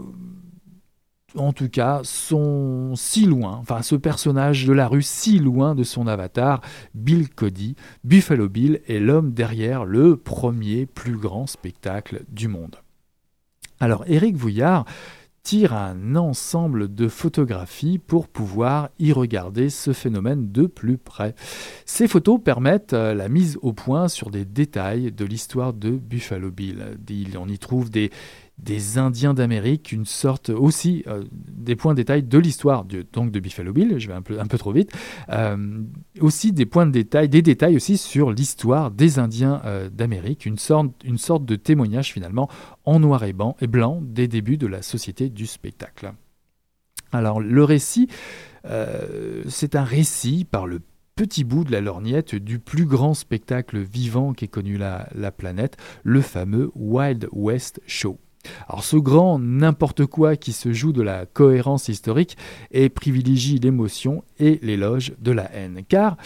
en 1.37 1.53
tout 1.53 1.69
cas, 1.69 2.01
sont 2.03 2.95
si 2.97 3.27
loin, 3.27 3.59
enfin 3.61 3.83
ce 3.83 3.95
personnage 3.95 4.67
de 4.67 4.73
la 4.73 4.89
rue 4.89 5.03
si 5.03 5.39
loin 5.39 5.75
de 5.75 5.83
son 5.83 6.07
avatar, 6.07 6.61
Bill 6.95 7.29
Cody. 7.29 7.77
Buffalo 8.05 8.49
Bill 8.49 8.81
est 8.89 9.01
l'homme 9.01 9.33
derrière 9.33 9.85
le 9.85 10.17
premier 10.17 10.87
plus 10.87 11.17
grand 11.17 11.47
spectacle 11.47 12.23
du 12.29 12.49
monde. 12.49 12.77
Alors 13.81 14.05
Éric 14.07 14.37
Vouillard 14.37 14.87
tire 15.43 15.75
un 15.75 16.17
ensemble 16.17 16.93
de 16.93 17.07
photographies 17.07 17.99
pour 17.99 18.27
pouvoir 18.27 18.89
y 18.99 19.13
regarder 19.13 19.71
ce 19.71 19.93
phénomène 19.93 20.51
de 20.51 20.67
plus 20.67 20.99
près. 20.99 21.37
Ces 21.85 22.09
photos 22.09 22.41
permettent 22.43 22.95
euh, 22.95 23.15
la 23.15 23.29
mise 23.29 23.57
au 23.63 23.73
point 23.73 24.09
sur 24.09 24.31
des 24.31 24.45
détails 24.45 25.13
de 25.13 25.25
l'histoire 25.25 25.73
de 25.73 25.91
Buffalo 25.91 26.51
Bill. 26.51 26.97
On 27.39 27.49
y 27.49 27.59
trouve 27.61 27.91
des, 27.91 28.11
des 28.59 28.97
Indiens 28.99 29.35
d'Amérique, 29.35 29.93
une 29.93 30.07
sorte 30.07 30.49
aussi 30.49 31.05
euh, 31.07 31.25
des 31.33 31.77
points 31.77 31.93
de 31.93 31.99
détail 31.99 32.23
de 32.23 32.39
l'histoire 32.39 32.85
de, 32.85 33.05
donc 33.13 33.31
de 33.31 33.39
Buffalo 33.39 33.73
Bill, 33.73 33.99
je 33.99 34.09
vais 34.09 34.15
un 34.15 34.23
peu, 34.23 34.59
trop 34.59 34.73
vite, 34.73 34.93
euh, 35.29 35.83
aussi 36.21 36.53
des 36.53 36.65
points 36.65 36.87
de 36.87 36.91
détail, 36.91 37.29
des 37.29 37.43
détails 37.43 37.77
aussi 37.77 37.99
sur 37.99 38.31
l'histoire 38.31 38.91
des 38.91 39.19
Indiens 39.19 39.61
euh, 39.67 39.91
d'Amérique, 39.91 40.47
une 40.47 40.59
sorte, 40.59 40.95
de 41.45 41.57
témoignage 41.57 42.13
finalement 42.13 42.49
en 42.85 42.99
noir 43.01 43.25
et 43.25 43.33
blanc, 43.33 43.57
et 43.61 43.67
blanc 43.67 44.01
des 44.03 44.27
débuts 44.27 44.57
de 44.57 44.67
la 44.67 44.81
société 44.81 45.29
du 45.29 45.47
spectacle. 45.47 46.13
Alors 47.13 47.41
le 47.41 47.63
récit, 47.63 48.09
c'est 49.49 49.77
un 49.77 49.85
récit 49.85 50.45
par 50.45 50.67
le 50.67 50.81
petit 51.15 51.45
bout 51.45 51.65
de 51.65 51.73
la 51.73 51.81
lorgnette 51.81 52.35
du 52.35 52.59
plus 52.59 52.85
grand 52.85 53.15
spectacle 53.15 53.79
vivant 53.79 54.33
qu'ait 54.33 54.49
connu 54.49 54.77
la 54.77 55.31
planète, 55.31 55.77
le 56.03 56.21
fameux 56.21 56.71
Wild 56.75 57.29
West 57.33 57.81
Show. 57.87 58.19
Alors 58.69 58.85
ce 58.85 58.97
grand 58.97 59.39
n'importe 59.39 60.07
quoi 60.07 60.37
qui 60.37 60.53
se 60.53 60.73
joue 60.73 60.93
de 60.93 61.03
la 61.03 61.27
cohérence 61.27 61.89
historique 61.89 62.37
et 62.71 62.89
privilégie 62.89 63.59
l'émotion 63.59 64.25
et 64.39 64.59
l'éloge 64.63 65.15
de 65.21 65.33
la 65.33 65.53
haine. 65.55 65.83
Car 65.89 66.17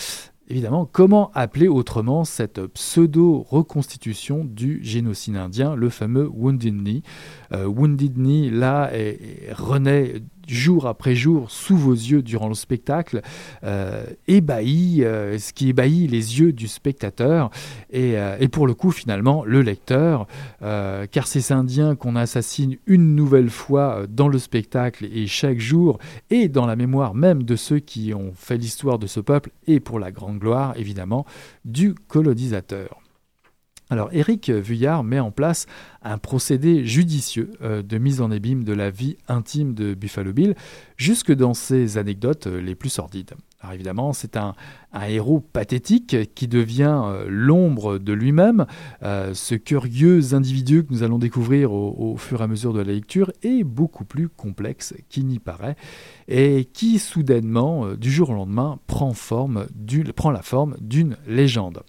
Évidemment, 0.51 0.85
comment 0.85 1.31
appeler 1.33 1.69
autrement 1.69 2.25
cette 2.25 2.61
pseudo-reconstitution 2.67 4.45
du 4.45 4.81
génocide 4.83 5.37
indien, 5.37 5.77
le 5.77 5.91
fameux 5.91 6.27
Wounded 6.27 6.75
Knee? 6.75 7.05
Wounded 7.53 8.17
Knee, 8.17 8.51
là, 8.51 8.91
renaît 9.53 10.23
jour 10.51 10.87
après 10.87 11.15
jour 11.15 11.51
sous 11.51 11.77
vos 11.77 11.93
yeux 11.93 12.23
durant 12.23 12.49
le 12.49 12.55
spectacle, 12.55 13.23
euh, 13.65 14.05
ébahi, 14.29 15.05
euh, 15.05 15.39
ce 15.39 15.53
qui 15.53 15.69
ébahit 15.69 16.11
les 16.11 16.41
yeux 16.41 16.53
du 16.53 16.69
spectateur 16.69 17.51
et, 17.91 18.19
euh, 18.19 18.37
et 18.41 18.49
pour 18.49 18.67
le 18.67 18.75
coup 18.75 18.91
finalement 18.91 19.45
le 19.45 19.63
lecteur, 19.63 20.27
car 20.61 21.27
ces 21.27 21.53
Indiens 21.53 21.95
qu'on 21.95 22.17
assassine 22.17 22.77
une 22.87 23.15
nouvelle 23.15 23.51
fois 23.51 24.07
dans 24.09 24.29
le 24.29 24.39
spectacle 24.39 25.05
et 25.05 25.27
chaque 25.27 25.59
jour 25.59 25.99
et 26.31 26.49
dans 26.49 26.67
la 26.67 26.77
mémoire 26.77 27.15
même 27.15 27.43
de 27.43 27.57
ceux 27.57 27.79
qui 27.79 28.13
ont 28.15 28.33
fait 28.35 28.57
l'histoire 28.57 28.99
de 28.99 29.07
ce 29.07 29.21
peuple 29.21 29.51
et 29.67 29.81
pour 29.81 29.99
la 29.99 30.11
grande 30.11 30.39
gloire 30.39 30.75
évidemment 30.77 31.25
du 31.65 31.95
colonisateur. 31.95 33.00
Alors 33.93 34.09
Éric 34.13 34.51
Vuillard 34.51 35.03
met 35.03 35.19
en 35.19 35.33
place 35.33 35.67
un 36.03 36.17
procédé 36.17 36.87
judicieux 36.87 37.51
euh, 37.61 37.83
de 37.83 37.99
mise 37.99 38.21
en 38.21 38.31
abîme 38.31 38.63
de 38.63 38.73
la 38.73 38.89
vie 38.89 39.17
intime 39.27 39.75
de 39.75 39.95
Buffalo 39.95 40.33
Bill, 40.33 40.55
jusque 40.97 41.33
dans 41.33 41.55
ses 41.55 41.99
anecdotes 41.99 42.47
euh, 42.47 42.61
les 42.61 42.77
plus 42.77 42.89
sordides. 42.89 43.35
Alors 43.61 43.75
évidemment, 43.75 44.13
c'est 44.13 44.37
un, 44.37 44.55
héros 45.09 45.41
pathétique 45.41 46.35
qui 46.35 46.47
devient 46.47 47.01
euh, 47.05 47.27
l'ombre 47.29 47.99
de 47.99 48.13
lui-même. 48.13 48.65
ce 49.03 49.55
curieux 49.57 50.35
individu 50.35 50.85
que 50.85 50.93
nous 50.93 51.03
allons 51.03 51.19
découvrir 51.19 51.73
au, 51.73 52.17
fur 52.17 52.41
et 52.41 52.45
à 52.45 52.47
mesure 52.47 52.73
de 52.73 52.81
la 52.81 52.93
lecture 52.93 53.33
est 53.43 53.65
beaucoup 53.65 54.05
plus 54.05 54.29
complexe 54.29 54.95
qu'il 55.09 55.27
n'y 55.27 55.41
paraît 55.41 55.77
et 56.29 56.65
qui 56.65 56.99
soudainement, 56.99 57.95
du 57.95 58.11
jour 58.11 58.31
au 58.31 58.35
lendemain, 58.35 58.79
prend 58.87 59.11
la 60.31 60.43
forme 60.43 60.77
d'une 60.81 61.17
légende. 61.27 61.83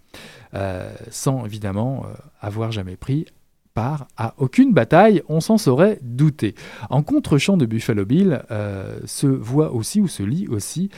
Euh, 0.53 0.93
sans 1.09 1.45
évidemment 1.45 2.05
euh, 2.05 2.13
avoir 2.41 2.71
jamais 2.71 2.97
pris 2.97 3.25
part 3.73 4.07
à 4.17 4.33
aucune 4.37 4.73
bataille, 4.73 5.23
on 5.29 5.39
s'en 5.39 5.57
serait 5.57 5.97
douté. 6.01 6.55
En 6.89 7.03
contre-champ 7.03 7.55
de 7.55 7.65
Buffalo 7.65 8.03
Bill 8.03 8.43
euh, 8.51 8.99
se 9.05 9.27
voit 9.27 9.71
aussi 9.71 10.01
ou 10.01 10.09
se 10.09 10.23
lit 10.23 10.45
aussi 10.49 10.89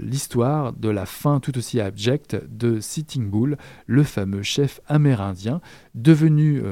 l'histoire 0.00 0.74
de 0.74 0.90
la 0.90 1.06
fin 1.06 1.40
tout 1.40 1.56
aussi 1.56 1.80
abjecte 1.80 2.36
de 2.46 2.78
Sitting 2.78 3.30
Bull, 3.30 3.56
le 3.86 4.02
fameux 4.02 4.42
chef 4.42 4.80
amérindien, 4.86 5.62
devenu 5.94 6.62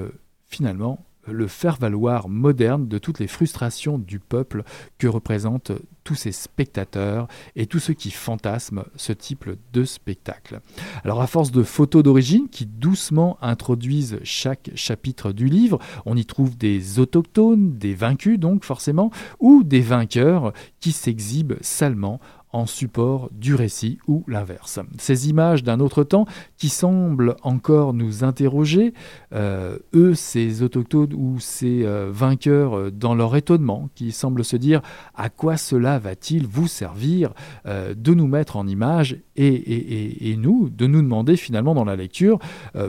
finalement 0.48 1.02
le 1.26 1.46
faire-valoir 1.46 2.28
moderne 2.28 2.88
de 2.88 2.98
toutes 2.98 3.18
les 3.18 3.26
frustrations 3.26 3.98
du 3.98 4.18
peuple 4.18 4.64
que 4.98 5.06
représentent 5.06 5.72
tous 6.04 6.14
ces 6.14 6.32
spectateurs 6.32 7.28
et 7.54 7.66
tous 7.66 7.78
ceux 7.78 7.94
qui 7.94 8.10
fantasment 8.10 8.84
ce 8.96 9.12
type 9.12 9.48
de 9.72 9.84
spectacle. 9.84 10.60
Alors 11.04 11.22
à 11.22 11.26
force 11.26 11.52
de 11.52 11.62
photos 11.62 12.02
d'origine 12.02 12.48
qui 12.48 12.66
doucement 12.66 13.38
introduisent 13.40 14.18
chaque 14.24 14.70
chapitre 14.74 15.32
du 15.32 15.46
livre, 15.46 15.78
on 16.04 16.16
y 16.16 16.24
trouve 16.24 16.56
des 16.56 16.98
autochtones, 16.98 17.78
des 17.78 17.94
vaincus 17.94 18.38
donc 18.38 18.64
forcément, 18.64 19.10
ou 19.38 19.62
des 19.62 19.80
vainqueurs 19.80 20.52
qui 20.80 20.92
s'exhibent 20.92 21.56
salement 21.60 22.20
en 22.52 22.66
support 22.66 23.30
du 23.32 23.54
récit 23.54 23.98
ou 24.06 24.24
l'inverse. 24.28 24.78
Ces 24.98 25.28
images 25.28 25.64
d'un 25.64 25.80
autre 25.80 26.04
temps 26.04 26.26
qui 26.58 26.68
semblent 26.68 27.36
encore 27.42 27.94
nous 27.94 28.24
interroger, 28.24 28.92
euh, 29.34 29.78
eux, 29.94 30.14
ces 30.14 30.62
autochtones 30.62 31.14
ou 31.14 31.40
ces 31.40 31.84
euh, 31.84 32.10
vainqueurs 32.12 32.76
euh, 32.76 32.90
dans 32.90 33.14
leur 33.14 33.36
étonnement, 33.36 33.88
qui 33.94 34.12
semblent 34.12 34.44
se 34.44 34.56
dire 34.56 34.82
à 35.14 35.30
quoi 35.30 35.56
cela 35.56 35.98
va-t-il 35.98 36.46
vous 36.46 36.68
servir 36.68 37.32
de 37.64 38.14
nous 38.14 38.26
mettre 38.26 38.56
en 38.56 38.66
image 38.66 39.16
et, 39.36 40.30
et, 40.30 40.36
nous, 40.36 40.68
de 40.68 40.86
nous 40.86 41.02
demander 41.02 41.36
finalement 41.36 41.74
dans 41.74 41.84
la 41.84 41.96
lecture 41.96 42.38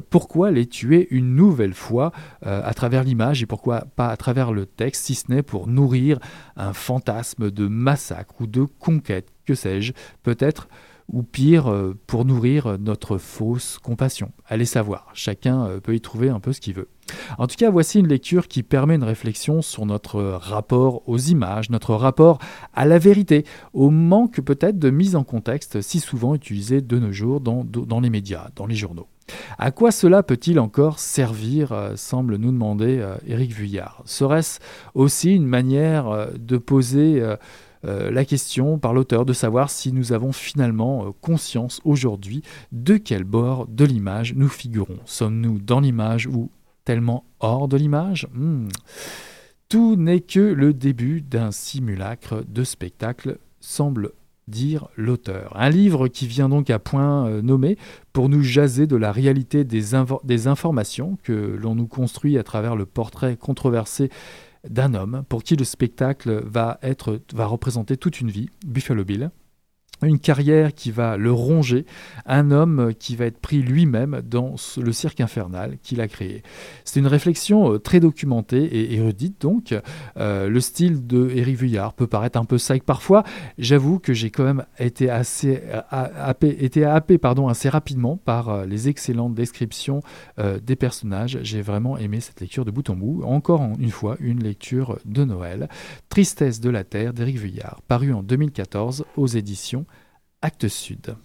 pourquoi 0.09 0.51
les 0.51 0.65
tuer 0.65 1.07
une 1.11 1.35
nouvelle 1.35 1.73
fois 1.73 2.11
à 2.41 2.73
travers 2.73 3.03
l'image 3.03 3.41
et 3.41 3.45
pourquoi 3.45 3.85
pas 3.95 4.09
à 4.09 4.17
travers 4.17 4.51
le 4.51 4.65
texte, 4.65 5.05
si 5.05 5.15
ce 5.15 5.31
n'est 5.31 5.43
pour 5.43 5.67
nourrir 5.67 6.19
un 6.55 6.73
fantasme 6.73 7.51
de 7.51 7.67
massacre 7.67 8.33
ou 8.41 8.47
de 8.47 8.65
conquête 8.79 9.32
que 9.45 9.55
sais-je, 9.55 9.93
peut-être, 10.23 10.67
ou 11.11 11.23
pire, 11.23 11.69
euh, 11.69 11.97
pour 12.07 12.25
nourrir 12.25 12.77
notre 12.79 13.17
fausse 13.17 13.77
compassion. 13.77 14.31
Allez 14.47 14.65
savoir, 14.65 15.09
chacun 15.13 15.65
euh, 15.65 15.79
peut 15.79 15.95
y 15.95 16.01
trouver 16.01 16.29
un 16.29 16.39
peu 16.39 16.53
ce 16.53 16.61
qu'il 16.61 16.73
veut. 16.73 16.89
En 17.37 17.47
tout 17.47 17.55
cas, 17.57 17.69
voici 17.69 17.99
une 17.99 18.07
lecture 18.07 18.47
qui 18.47 18.63
permet 18.63 18.95
une 18.95 19.03
réflexion 19.03 19.61
sur 19.61 19.85
notre 19.85 20.21
rapport 20.21 21.07
aux 21.07 21.17
images, 21.17 21.69
notre 21.69 21.95
rapport 21.95 22.39
à 22.73 22.85
la 22.85 22.97
vérité, 22.97 23.45
au 23.73 23.89
manque 23.89 24.39
peut-être 24.41 24.79
de 24.79 24.89
mise 24.89 25.15
en 25.15 25.23
contexte 25.23 25.81
si 25.81 25.99
souvent 25.99 26.33
utilisé 26.33 26.81
de 26.81 26.97
nos 26.97 27.11
jours 27.11 27.41
dans, 27.41 27.99
les 27.99 28.09
médias, 28.09 28.49
dans 28.55 28.65
les 28.65 28.75
journaux. 28.75 29.07
À 29.57 29.71
quoi 29.71 29.91
cela 29.91 30.23
peut-il 30.23 30.59
encore 30.59 30.99
servir 30.99 31.71
euh, 31.71 31.95
semble 31.95 32.37
nous 32.37 32.51
demander 32.51 33.05
Éric 33.27 33.51
Vuillard. 33.51 34.01
Serait-ce 34.05 34.59
aussi 34.95 35.33
une 35.33 35.45
manière 35.45 36.29
de 36.37 36.57
poser 36.57 37.21
euh, 37.85 38.11
la 38.11 38.25
question 38.25 38.77
par 38.77 38.93
l'auteur 38.93 39.25
de 39.25 39.33
savoir 39.33 39.69
si 39.69 39.91
nous 39.91 40.13
avons 40.13 40.31
finalement 40.31 41.05
euh, 41.05 41.11
conscience 41.21 41.81
aujourd'hui 41.83 42.41
de 42.71 42.97
quel 42.97 43.23
bord 43.23 43.67
de 43.67 43.85
l'image 43.85 44.33
nous 44.35 44.49
figurons. 44.49 44.99
Sommes-nous 45.05 45.59
dans 45.59 45.79
l'image 45.79 46.27
ou 46.27 46.49
tellement 46.85 47.25
hors 47.39 47.67
de 47.67 47.77
l'image? 47.77 48.27
Hmm. 48.33 48.67
Tout 49.69 49.95
n'est 49.95 50.21
que 50.21 50.39
le 50.39 50.73
début 50.73 51.21
d'un 51.21 51.51
simulacre 51.51 52.43
de 52.47 52.63
spectacle, 52.63 53.37
semble 53.59 54.11
dire 54.47 54.87
l'auteur. 54.97 55.53
Un 55.55 55.69
livre 55.69 56.07
qui 56.07 56.27
vient 56.27 56.49
donc 56.49 56.69
à 56.69 56.79
point 56.79 57.27
euh, 57.27 57.41
nommé 57.41 57.77
pour 58.11 58.29
nous 58.29 58.43
jaser 58.43 58.87
de 58.87 58.95
la 58.95 59.11
réalité 59.11 59.63
des, 59.63 59.83
des 60.23 60.47
informations 60.47 61.17
que 61.23 61.31
l'on 61.31 61.75
nous 61.75 61.87
construit 61.87 62.37
à 62.37 62.43
travers 62.43 62.75
le 62.75 62.85
portrait 62.85 63.37
controversé 63.37 64.09
d'un 64.67 64.93
homme 64.93 65.23
pour 65.27 65.43
qui 65.43 65.55
le 65.55 65.65
spectacle 65.65 66.43
va, 66.45 66.79
être, 66.81 67.19
va 67.33 67.45
représenter 67.45 67.97
toute 67.97 68.21
une 68.21 68.29
vie, 68.29 68.49
Buffalo 68.65 69.03
Bill 69.03 69.31
une 70.03 70.19
carrière 70.19 70.73
qui 70.73 70.91
va 70.91 71.17
le 71.17 71.31
ronger, 71.31 71.85
un 72.25 72.51
homme 72.51 72.93
qui 72.97 73.15
va 73.15 73.25
être 73.25 73.39
pris 73.39 73.61
lui-même 73.61 74.21
dans 74.23 74.55
le 74.77 74.91
cirque 74.91 75.21
infernal 75.21 75.77
qu'il 75.83 76.01
a 76.01 76.07
créé. 76.07 76.43
C'est 76.83 76.99
une 76.99 77.07
réflexion 77.07 77.73
euh, 77.73 77.79
très 77.79 77.99
documentée 77.99 78.63
et 78.63 78.95
érudite 78.95 79.41
donc. 79.41 79.75
Euh, 80.17 80.49
le 80.49 80.59
style 80.59 81.05
de 81.07 81.29
Éric 81.29 81.57
Vuillard 81.57 81.93
peut 81.93 82.07
paraître 82.07 82.39
un 82.39 82.45
peu 82.45 82.57
sec 82.57 82.83
parfois. 82.83 83.23
J'avoue 83.57 83.99
que 83.99 84.13
j'ai 84.13 84.29
quand 84.29 84.43
même 84.43 84.65
été 84.79 85.09
assez 85.09 85.61
euh, 85.65 85.81
happé, 85.91 86.49
été 86.63 86.85
happé 86.85 87.17
pardon, 87.17 87.47
assez 87.47 87.69
rapidement 87.69 88.17
par 88.17 88.65
les 88.65 88.89
excellentes 88.89 89.33
descriptions 89.33 90.01
des 90.37 90.75
personnages. 90.75 91.39
J'ai 91.43 91.61
vraiment 91.61 91.97
aimé 91.97 92.19
cette 92.19 92.41
lecture 92.41 92.65
de 92.65 92.71
bout 92.71 92.89
en 92.89 92.95
bout. 92.95 93.23
Encore 93.23 93.61
une 93.79 93.91
fois, 93.91 94.17
une 94.19 94.43
lecture 94.43 94.99
de 95.05 95.23
Noël. 95.23 95.69
Tristesse 96.09 96.59
de 96.59 96.69
la 96.69 96.83
Terre 96.83 97.13
d'Éric 97.13 97.37
Vuillard, 97.37 97.81
paru 97.87 98.13
en 98.13 98.23
2014 98.23 99.05
aux 99.17 99.27
éditions 99.27 99.85
Actes 100.43 100.73
Sud. 100.73 101.15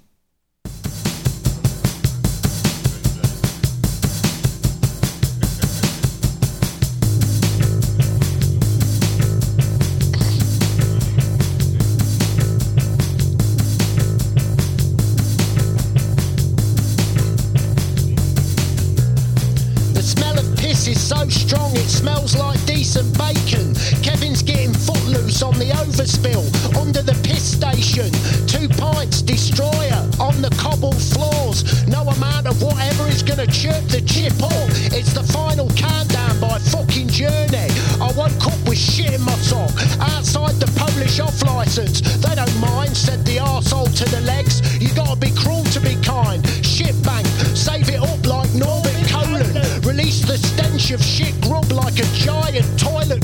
Polish 41.08 41.20
off 41.20 41.42
license. 41.42 42.00
They 42.18 42.34
don't 42.34 42.60
mind, 42.60 42.94
said 42.96 43.24
the 43.24 43.36
arsehole 43.36 43.88
to 43.96 44.04
the 44.10 44.20
legs. 44.22 44.60
You 44.80 44.92
gotta 44.94 45.16
be 45.16 45.30
cruel 45.30 45.64
to 45.64 45.80
be 45.80 45.96
kind. 46.02 46.46
Shit 46.64 46.94
bank, 47.02 47.26
save 47.56 47.88
it 47.88 48.00
up 48.00 48.26
like 48.26 48.50
Norbit 48.50 48.98
Colon. 49.08 49.48
Release 49.82 50.20
the 50.22 50.36
stench 50.36 50.90
of 50.90 51.02
shit 51.02 51.40
grub 51.40 51.70
like 51.72 51.98
a 51.98 52.04
giant 52.12 52.66
toilet 52.78 53.17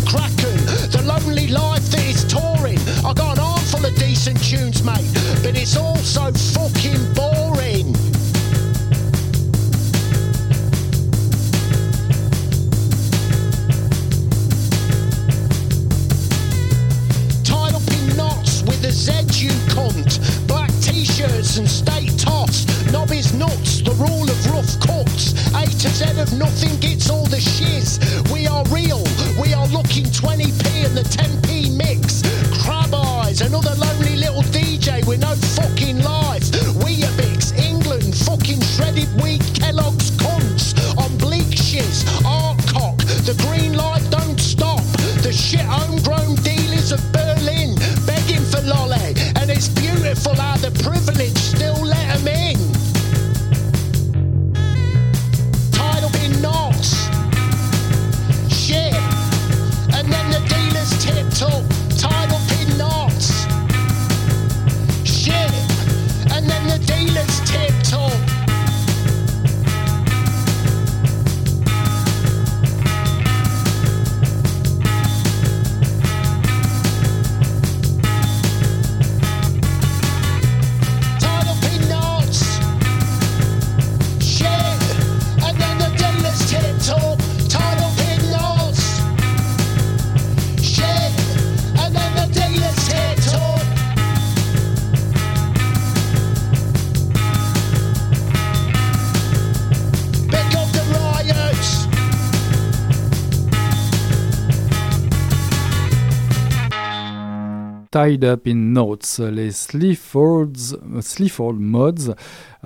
Tied 107.94 108.24
Up 108.24 108.48
in 108.48 108.72
knots, 108.72 109.20
les 109.20 109.52
Sleaford 109.52 110.56
Mods, 111.60 112.12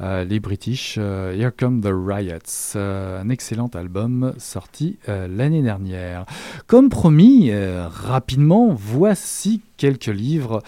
euh, 0.00 0.24
les 0.24 0.38
British, 0.38 0.96
euh, 0.98 1.34
Here 1.34 1.50
Come 1.56 1.80
the 1.80 1.90
Riots, 1.90 2.76
euh, 2.76 3.20
un 3.20 3.28
excellent 3.30 3.70
album 3.74 4.32
sorti 4.38 4.98
l'année 5.06 5.62
dernière. 5.62 6.24
Comme 6.66 6.88
promis, 6.88 7.50
rapidement, 7.52 8.68
voici 8.72 9.60
quelques 9.76 10.06
livres, 10.06 10.62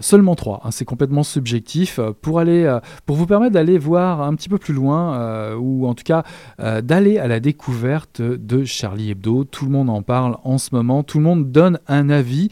seulement 0.00 0.34
trois, 0.34 0.60
hein, 0.64 0.70
c'est 0.70 0.84
complètement 0.84 1.22
subjectif, 1.22 2.00
pour, 2.22 2.38
aller, 2.38 2.78
pour 3.06 3.16
vous 3.16 3.26
permettre 3.26 3.52
d'aller 3.52 3.78
voir 3.78 4.22
un 4.22 4.34
petit 4.34 4.48
peu 4.48 4.58
plus 4.58 4.74
loin, 4.74 5.54
ou 5.56 5.86
en 5.86 5.94
tout 5.94 6.04
cas 6.04 6.24
d'aller 6.58 7.18
à 7.18 7.28
la 7.28 7.40
découverte 7.40 8.22
de 8.22 8.64
Charlie 8.64 9.10
Hebdo. 9.10 9.44
Tout 9.44 9.66
le 9.66 9.72
monde 9.72 9.90
en 9.90 10.02
parle 10.02 10.36
en 10.44 10.58
ce 10.58 10.74
moment, 10.74 11.02
tout 11.02 11.18
le 11.18 11.24
monde 11.24 11.52
donne 11.52 11.78
un 11.86 12.08
avis, 12.10 12.48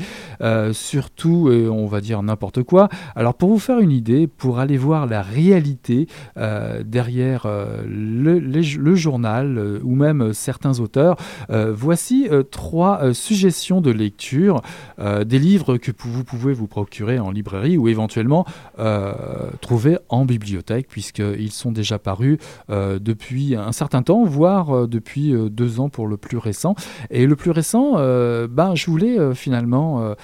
surtout, 0.72 1.50
on 1.50 1.86
va 1.86 2.00
dire 2.00 2.22
n'importe 2.22 2.62
quoi. 2.62 2.88
Alors 3.16 3.34
pour 3.34 3.50
vous 3.50 3.58
faire 3.58 3.80
une 3.80 3.92
idée, 3.92 4.26
pour 4.26 4.58
aller 4.58 4.76
voir 4.76 5.06
la 5.06 5.22
réalité 5.22 5.97
euh, 6.36 6.82
derrière 6.84 7.46
euh, 7.46 7.82
le, 7.86 8.94
journal, 8.94 9.58
euh, 9.58 9.80
ou 9.82 9.94
même 9.94 10.32
certains 10.32 10.80
auteurs, 10.80 11.16
voici 11.48 12.28
trois 12.50 13.12
suggestions 13.14 13.80
de 13.80 13.90
lecture, 13.90 14.60
des 14.98 15.38
livres 15.38 15.76
que 15.76 15.92
vous 15.98 16.24
pouvez 16.24 16.52
vous 16.52 16.66
procurer 16.66 17.18
en 17.18 17.30
librairie 17.30 17.76
ou 17.76 17.88
éventuellement 17.88 18.44
trouver 19.60 19.98
en 20.08 20.24
bibliothèque, 20.24 20.88
puisqu'ils 20.88 21.52
sont 21.52 21.72
déjà 21.72 21.98
parus 21.98 22.38
depuis 22.68 23.54
un 23.54 23.72
certain 23.72 24.02
temps, 24.02 24.24
voire 24.24 24.88
depuis 24.88 25.32
deux 25.50 25.80
ans 25.80 25.88
pour 25.88 26.06
le 26.06 26.16
plus 26.16 26.38
récent. 26.38 26.74
Et 27.10 27.26
le 27.26 27.36
plus 27.36 27.50
récent, 27.50 27.94
ben, 28.48 28.74
je 28.74 28.90
voulais 28.90 29.34
finalement 29.34 30.14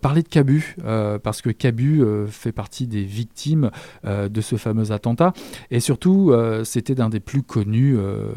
parler 0.00 0.22
de 0.22 0.28
Cabu, 0.28 0.76
parce 1.22 1.40
que 1.42 1.50
Cabu 1.50 2.04
fait 2.28 2.52
partie 2.52 2.86
des 2.86 3.04
victimes 3.04 3.70
de 4.04 4.40
ce 4.40 4.56
fameux 4.56 4.92
attentat, 4.92 5.23
et 5.70 5.80
surtout, 5.80 6.30
euh, 6.32 6.64
c'était 6.64 6.94
d'un 6.94 7.08
des 7.08 7.20
plus 7.20 7.42
connus, 7.42 7.96
euh, 7.96 8.32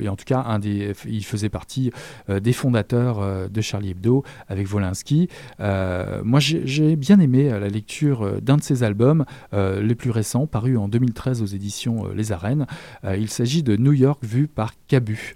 et 0.00 0.08
en 0.08 0.16
tout 0.16 0.24
cas, 0.24 0.42
un 0.46 0.58
des, 0.58 0.92
il 1.06 1.24
faisait 1.24 1.48
partie 1.48 1.90
euh, 2.28 2.40
des 2.40 2.52
fondateurs 2.52 3.48
de 3.48 3.60
Charlie 3.60 3.90
Hebdo 3.90 4.24
avec 4.48 4.72
Wolinski. 4.72 5.28
Euh, 5.60 6.20
moi, 6.24 6.40
j'ai 6.40 6.96
bien 6.96 7.18
aimé 7.20 7.48
la 7.48 7.68
lecture 7.68 8.40
d'un 8.40 8.56
de 8.56 8.62
ses 8.62 8.82
albums 8.82 9.24
les 9.52 9.94
plus 9.94 10.10
récents, 10.10 10.46
paru 10.46 10.76
en 10.76 10.88
2013 10.88 11.42
aux 11.42 11.46
éditions 11.46 12.08
Les 12.14 12.32
Arènes. 12.32 12.66
Il 13.04 13.30
s'agit 13.30 13.62
de 13.62 13.76
New 13.76 13.92
York 13.92 14.22
vu 14.22 14.48
par 14.48 14.72
Cabu. 14.88 15.34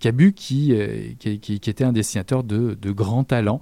Cabu 0.00 0.32
qui, 0.32 0.72
était 0.72 1.84
un 1.84 1.92
dessinateur 1.92 2.44
de, 2.44 2.76
de 2.80 2.90
grand 2.90 3.24
talent, 3.24 3.60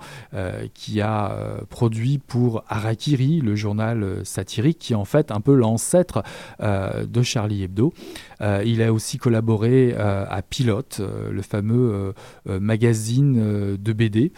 qui 0.75 1.01
a 1.01 1.37
produit 1.71 2.19
pour 2.19 2.65
Harakiri, 2.69 3.41
le 3.41 3.55
journal 3.55 4.25
satirique, 4.25 4.79
qui 4.79 4.95
en 4.95 5.05
fait 5.05 5.31
un 5.31 5.41
peu 5.41 5.55
euh, 5.95 7.07
de 7.07 7.23
Charlie 7.23 7.63
Hebdo. 7.63 7.93
Euh, 8.41 8.63
il 8.67 8.83
a 8.83 8.93
aussi 8.93 9.19
collaboré 9.19 9.95
euh, 9.97 10.25
à 10.29 10.43
Pilote, 10.43 11.01
le 11.31 11.43
fameux 11.43 12.15
magazine 12.47 13.77
de 13.77 13.93
BD, 13.93 14.33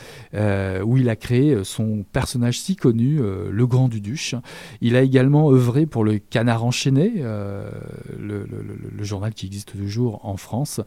où 0.84 0.96
il 0.96 1.08
a 1.08 1.16
créé 1.16 1.64
son 1.64 2.04
personnage 2.12 2.60
si 2.60 2.76
connu, 2.76 3.20
le 3.50 3.66
Grand 3.66 3.88
Duduche. 3.88 4.34
Il 4.80 4.96
a 4.96 5.02
également 5.02 5.50
œuvré 5.50 5.86
pour 5.86 6.04
le 6.04 6.18
Canard 6.18 6.64
enchaîné, 6.64 7.22
le, 8.18 8.46
journal 9.00 9.32
qui 9.32 9.46
existe 9.46 9.72
toujours 9.72 10.24
en 10.24 10.36
France, 10.36 10.80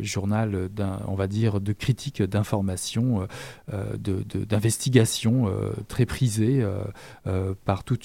journal 0.00 0.68
on 1.06 1.14
va 1.14 1.26
dire, 1.26 1.60
de 1.60 1.72
critique 1.72 2.22
d'information, 2.22 3.26
d'investigation 3.68 5.50
très 5.88 6.06
prisé 6.06 6.64
par 7.64 7.84
tout 7.84 7.98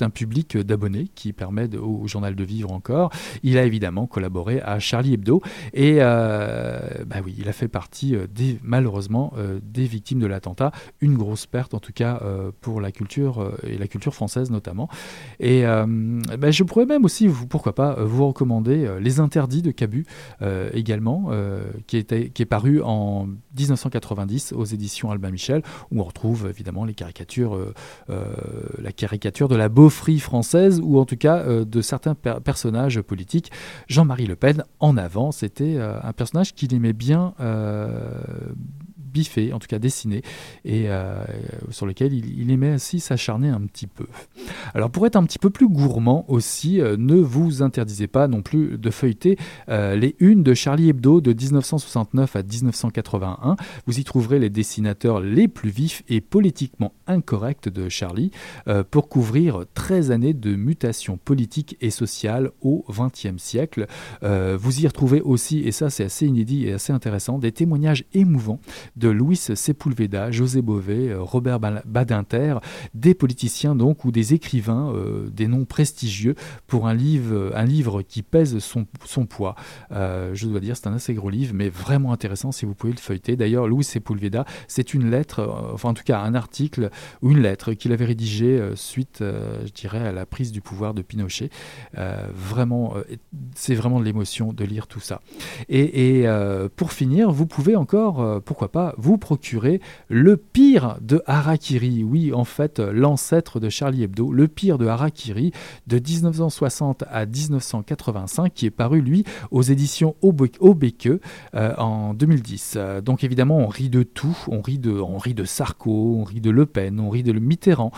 un 0.00 0.10
public 0.10 0.53
d'abonnés 0.58 1.08
qui 1.14 1.32
permet 1.32 1.74
au, 1.76 2.06
journal 2.06 2.34
de 2.34 2.44
vivre 2.44 2.72
encore. 2.72 3.10
Il 3.42 3.58
a 3.58 3.64
évidemment 3.64 4.06
collaboré 4.06 4.60
à 4.60 4.78
Charlie 4.78 5.14
Hebdo 5.14 5.42
et 5.72 5.96
euh, 5.98 6.78
bah 7.06 7.16
oui, 7.24 7.34
il 7.38 7.48
a 7.48 7.52
fait 7.52 7.68
partie 7.68 8.14
euh, 8.14 8.26
des, 8.32 8.58
malheureusement 8.62 9.32
euh, 9.36 9.60
des 9.62 9.84
victimes 9.84 10.20
de 10.20 10.26
l'attentat. 10.26 10.72
Une 11.00 11.16
grosse 11.16 11.46
perte 11.46 11.74
en 11.74 11.80
tout 11.80 11.92
cas 11.92 12.20
pour 12.60 12.80
la 12.80 12.92
culture 12.92 13.52
et 13.66 13.78
la 13.78 13.86
culture 13.86 14.14
française 14.14 14.50
notamment. 14.50 14.88
Et 15.40 15.62
bah, 15.64 16.50
je 16.50 16.62
pourrais 16.62 16.86
même 16.86 17.04
aussi, 17.04 17.26
vous, 17.26 17.46
pourquoi 17.46 17.74
pas, 17.74 17.94
vous 18.02 18.26
recommander 18.28 18.88
Les 19.00 19.20
Interdits 19.20 19.62
de 19.62 19.70
Cabu 19.70 20.06
également, 20.72 21.30
qui, 21.86 21.96
est 21.96 22.44
paru 22.48 22.82
en 22.82 23.26
1990 23.58 24.52
aux 24.52 24.64
éditions 24.64 25.10
Albin 25.10 25.30
Michel, 25.30 25.62
où 25.90 26.00
on 26.00 26.04
retrouve 26.04 26.48
évidemment 26.48 26.84
les 26.84 26.94
caricatures, 26.94 27.58
la 28.08 28.92
caricature 28.92 29.48
de 29.48 29.56
la 29.56 29.68
beaufrie 29.68 30.20
française, 30.20 30.33
ou 30.82 30.98
en 30.98 31.04
tout 31.04 31.16
cas 31.16 31.38
euh, 31.38 31.64
de 31.64 31.80
certains 31.80 32.14
per- 32.14 32.38
personnages 32.42 33.00
politiques. 33.00 33.50
Jean-Marie 33.88 34.26
Le 34.26 34.36
Pen, 34.36 34.64
en 34.80 34.96
avant, 34.96 35.32
c'était 35.32 35.76
euh, 35.76 35.98
un 36.02 36.12
personnage 36.12 36.54
qu'il 36.54 36.74
aimait 36.74 36.92
bien 36.92 37.34
biffer, 39.14 39.52
en 39.52 39.60
tout 39.60 39.68
cas 39.68 39.78
dessiner, 39.78 40.22
et 40.64 40.84
euh, 40.88 41.24
sur 41.70 41.86
lequel 41.86 42.12
il, 42.12 42.50
aimait 42.50 42.74
aussi 42.74 43.00
s'acharner 43.00 43.48
un 43.48 43.60
petit 43.60 43.86
peu. 43.86 44.06
Alors 44.74 44.90
pour 44.90 45.06
être 45.06 45.16
un 45.16 45.22
petit 45.22 45.38
peu 45.38 45.50
plus 45.50 45.68
gourmand 45.68 46.24
aussi, 46.28 46.80
euh, 46.80 46.96
ne 46.98 47.14
vous 47.14 47.62
interdisez 47.62 48.08
pas 48.08 48.26
non 48.26 48.42
plus 48.42 48.76
de 48.76 48.90
feuilleter 48.90 49.38
euh, 49.68 49.94
les 49.94 50.16
unes 50.18 50.42
de 50.42 50.52
Charlie 50.52 50.90
Hebdo 50.90 51.20
de 51.20 51.32
1969 51.32 52.36
à 52.36 52.42
1981. 52.42 53.56
Vous 53.86 54.00
y 54.00 54.04
trouverez 54.04 54.40
les 54.40 54.50
dessinateurs 54.50 55.20
les 55.20 55.46
plus 55.46 55.70
vifs 55.70 56.02
et 56.08 56.20
politiquement 56.20 56.92
incorrects 57.06 57.68
de 57.68 57.88
Charlie 57.88 58.32
pour 58.90 59.08
couvrir 59.08 59.64
13 59.74 60.10
années 60.10 60.34
de 60.34 60.56
mutations 60.56 61.18
politiques 61.18 61.76
et 61.80 61.90
sociales 61.90 62.50
au 62.62 62.84
XXe 62.90 63.40
siècle. 63.40 63.86
Vous 64.22 64.80
y 64.80 64.86
retrouvez 64.86 65.20
aussi, 65.20 65.60
et 65.60 65.72
ça 65.72 65.90
c'est 65.90 66.04
assez 66.04 66.26
inédit 66.26 66.66
et 66.66 66.72
assez 66.72 66.92
intéressant, 66.92 67.38
des 67.38 67.52
témoignages 67.52 68.04
émouvants 68.14 68.58
de 68.96 69.03
de 69.04 69.10
Louis 69.10 69.36
Sepulveda, 69.36 70.30
José 70.30 70.62
Bové, 70.62 71.14
Robert 71.14 71.60
Badinter, 71.60 72.56
des 72.94 73.12
politiciens 73.14 73.74
donc 73.74 74.04
ou 74.04 74.10
des 74.10 74.32
écrivains, 74.32 74.92
des 75.30 75.46
noms 75.46 75.66
prestigieux 75.66 76.34
pour 76.66 76.88
un 76.88 76.94
livre, 76.94 77.52
livre 77.66 78.00
qui 78.02 78.22
pèse 78.22 78.58
son, 78.58 78.86
poids. 79.26 79.56
je 79.90 80.46
dois 80.46 80.60
dire, 80.60 80.76
c'est 80.76 80.86
un 80.86 80.94
assez 80.94 81.12
gros 81.12 81.28
livre, 81.28 81.52
mais 81.54 81.68
vraiment 81.68 82.12
intéressant 82.12 82.50
si 82.50 82.64
vous 82.64 82.74
pouvez 82.74 82.94
le 82.94 82.98
feuilleter. 82.98 83.36
D'ailleurs, 83.36 83.68
Louis 83.68 83.84
Sepulveda, 83.84 84.46
c'est 84.68 84.94
une 84.94 85.10
lettre, 85.10 85.70
enfin 85.72 85.90
en 85.90 85.94
tout 85.94 86.04
cas 86.04 86.20
un 86.20 86.34
article 86.34 86.88
ou 87.20 87.32
une 87.32 87.42
lettre 87.42 87.74
qu'il 87.74 87.92
avait 87.92 88.06
rédigée 88.06 88.70
suite, 88.74 89.18
je 89.20 89.72
dirais, 89.72 90.06
à 90.06 90.12
la 90.12 90.24
prise 90.24 90.50
du 90.50 90.62
pouvoir 90.62 90.94
de 90.94 91.02
Pinochet. 91.02 91.50
vraiment, 92.34 92.94
c'est 93.54 93.74
vraiment 93.74 94.00
de 94.00 94.04
l'émotion 94.04 94.52
de 94.52 94.64
lire 94.64 94.86
tout 94.86 95.00
ça. 95.00 95.20
Et, 95.68 96.22
euh, 96.26 96.68
pour 96.74 96.92
finir, 96.92 97.30
vous 97.30 97.46
pouvez 97.46 97.76
encore, 97.76 98.20
euh, 98.20 98.40
pourquoi 98.40 98.70
pas, 98.70 98.93
vous 98.98 99.18
procurer 99.18 99.80
le 100.08 100.36
pire 100.36 100.98
de 101.00 101.22
Harakiri. 101.26 102.04
Oui, 102.04 102.32
en 102.32 102.44
fait, 102.44 102.78
l'ancêtre 102.78 103.60
de 103.60 103.68
Charlie 103.68 104.02
Hebdo, 104.02 104.32
le 104.32 104.48
pire 104.48 104.78
de 104.78 104.86
Harakiri 104.86 105.52
de 105.86 105.98
1960 105.98 107.04
à 107.10 107.26
1985, 107.26 108.52
qui 108.54 108.66
est 108.66 108.70
paru, 108.70 109.00
lui, 109.00 109.24
aux 109.50 109.62
éditions 109.62 110.16
Obeke 110.22 111.08
euh, 111.54 111.74
en 111.76 112.14
2010. 112.14 112.78
donc 113.04 113.24
évidemment, 113.24 113.58
on 113.58 113.66
rit 113.66 113.90
de 113.90 114.02
tout. 114.02 114.36
On 114.48 114.60
rit 114.60 114.78
de, 114.78 115.32
de 115.32 115.44
Sarko, 115.44 116.16
on 116.20 116.24
rit 116.24 116.40
de 116.40 116.50
Le 116.50 116.66
Pen, 116.66 117.00
on 117.00 117.10
rit 117.10 117.22
de 117.22 117.32
Mitterrand. 117.32 117.92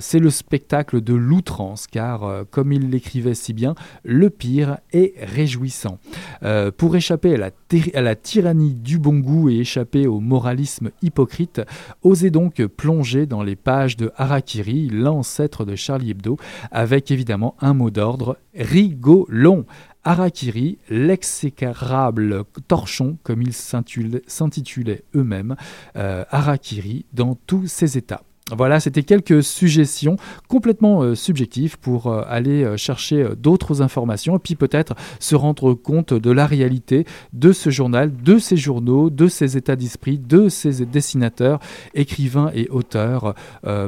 c'est 0.00 0.18
le 0.18 0.30
spectacle 0.30 1.00
de 1.00 1.14
l'outrance, 1.14 1.86
car, 1.86 2.44
comme 2.50 2.72
il 2.72 2.90
l'écrivait 2.90 3.34
si 3.34 3.52
bien, 3.52 3.74
le 4.04 4.30
pire 4.30 4.78
est 4.92 5.14
réjouissant. 5.18 5.98
Euh, 6.42 6.70
pour 6.70 6.96
échapper 6.96 7.34
à 7.34 8.00
la, 8.00 8.14
tyrannie 8.16 8.74
du 8.74 8.98
bon 8.98 9.18
goût 9.18 9.48
et 9.48 9.58
échapper 9.58 10.06
au 10.10 10.20
moralisme 10.20 10.90
hypocrite, 11.02 11.62
osez 12.02 12.30
donc 12.30 12.64
plonger 12.66 13.26
dans 13.26 13.42
les 13.42 13.56
pages 13.56 13.96
de 13.96 14.10
Harakiri, 14.16 14.88
l'ancêtre 14.90 15.64
de 15.64 15.76
Charlie 15.76 16.10
Hebdo, 16.10 16.36
avec 16.70 17.10
évidemment 17.10 17.54
un 17.60 17.74
mot 17.74 17.90
d'ordre 17.90 18.36
rigolon. 18.54 19.64
Harakiri, 20.04 20.78
l'exécrable 20.88 22.44
torchon, 22.68 23.18
comme 23.22 23.42
ils 23.42 23.52
s'intitulaient 23.52 25.04
eux-mêmes, 25.14 25.56
euh, 25.96 26.24
Harakiri 26.30 27.04
dans 27.12 27.34
tous 27.46 27.66
ses 27.66 27.98
états. 27.98 28.22
Voilà, 28.56 28.80
c'était 28.80 29.02
quelques 29.02 29.42
suggestions 29.42 30.16
complètement 30.48 31.02
euh, 31.02 31.14
subjectives 31.14 31.78
pour 31.78 32.06
euh, 32.06 32.22
aller 32.26 32.64
euh, 32.64 32.76
chercher 32.76 33.28
d'autres 33.36 33.82
informations 33.82 34.36
et 34.36 34.38
puis 34.38 34.56
peut-être 34.56 34.94
se 35.18 35.36
rendre 35.36 35.74
compte 35.74 36.14
de 36.14 36.30
la 36.30 36.46
réalité 36.46 37.06
de 37.32 37.52
ce 37.52 37.70
journal, 37.70 38.12
de 38.14 38.38
ces 38.38 38.56
journaux, 38.56 39.10
de 39.10 39.28
ces 39.28 39.56
états 39.56 39.76
d'esprit, 39.76 40.18
de 40.18 40.48
ces 40.48 40.84
dessinateurs, 40.86 41.60
écrivains 41.94 42.50
et 42.54 42.68
auteurs, 42.70 43.34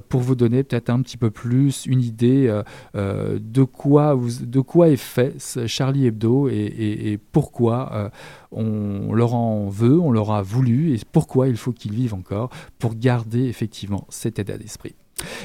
pour 0.08 0.20
vous 0.20 0.34
donner 0.34 0.62
peut-être 0.62 0.90
un 0.90 1.00
petit 1.02 1.16
peu 1.16 1.30
plus 1.30 1.86
une 1.86 2.00
idée 2.00 2.52
de, 2.94 3.62
quoi 3.64 4.18
de 4.40 4.60
quoi 4.60 4.88
est 4.88 4.96
fait 4.96 5.34
Charlie 5.66 6.06
Hebdo 6.06 6.48
et 6.48 7.18
pourquoi 7.32 8.10
on 8.52 9.12
leur 9.12 9.34
en 9.34 9.68
veut, 9.68 9.98
on 9.98 10.10
leur 10.10 10.32
a 10.32 10.42
voulu, 10.42 10.94
et 10.94 11.00
pourquoi 11.12 11.48
il 11.48 11.56
faut 11.56 11.72
qu'ils 11.72 11.92
vivent 11.92 12.14
encore 12.14 12.50
pour 12.78 12.94
garder 12.94 13.44
effectivement 13.44 14.06
cet 14.10 14.38
état 14.38 14.58
d'esprit. 14.58 14.94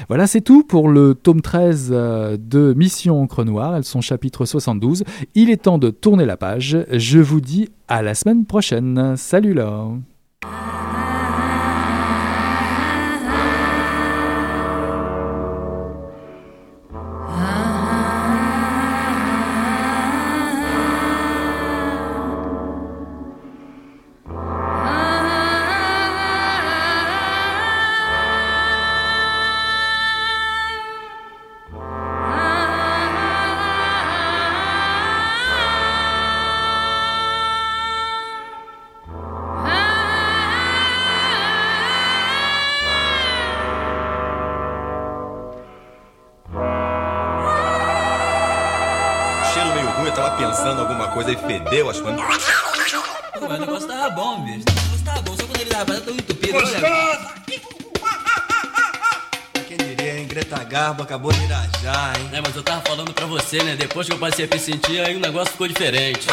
Voilà, 0.08 0.26
c'est 0.26 0.40
tout 0.40 0.64
pour 0.64 0.88
le 0.88 1.14
tome 1.14 1.40
13 1.40 1.90
euh, 1.92 2.36
de 2.38 2.74
Mission 2.74 3.22
Encre 3.22 3.44
Noire. 3.44 3.76
Elles 3.76 3.84
sont 3.84 4.00
chapitre 4.00 4.44
72. 4.44 5.04
Il 5.34 5.50
est 5.50 5.62
temps 5.62 5.78
de 5.78 5.90
tourner 5.90 6.26
la 6.26 6.36
page. 6.36 6.78
Je 6.90 7.18
vous 7.18 7.40
dis 7.40 7.68
à 7.86 8.02
la 8.02 8.14
semaine 8.14 8.44
prochaine. 8.44 9.16
Salut 9.16 9.54
là 9.54 9.86
coisa 51.18 51.32
e 51.32 51.36
fedeu 51.36 51.90
as 51.90 52.00
coisas. 52.00 52.20
Pô, 53.40 53.48
mas 53.48 53.58
o 53.58 53.60
negócio 53.60 53.88
tava 53.88 54.10
bom, 54.10 54.44
bicho. 54.44 54.64
O 54.68 54.82
negócio 54.82 55.04
tava 55.04 55.22
bom, 55.22 55.36
só 55.36 55.42
quando 55.42 55.60
ele 55.60 55.70
tava 55.70 56.00
tão 56.00 56.14
entupido. 56.14 56.52
Gostoso! 56.52 57.28
Quem 59.66 59.76
diria, 59.76 60.20
hein? 60.20 60.26
Greta 60.28 60.62
Garbo 60.62 61.02
acabou 61.02 61.32
de 61.32 61.42
irajar, 61.42 62.16
hein? 62.20 62.30
É, 62.32 62.40
mas 62.40 62.54
eu 62.54 62.62
tava 62.62 62.82
falando 62.82 63.12
pra 63.12 63.26
você, 63.26 63.60
né? 63.64 63.74
Depois 63.74 64.06
que 64.06 64.12
eu 64.12 64.18
passei 64.18 64.44
a 64.44 64.48
me 64.48 64.60
sentir, 64.60 65.00
aí 65.00 65.16
o 65.16 65.20
negócio 65.20 65.50
ficou 65.50 65.66
diferente. 65.66 66.28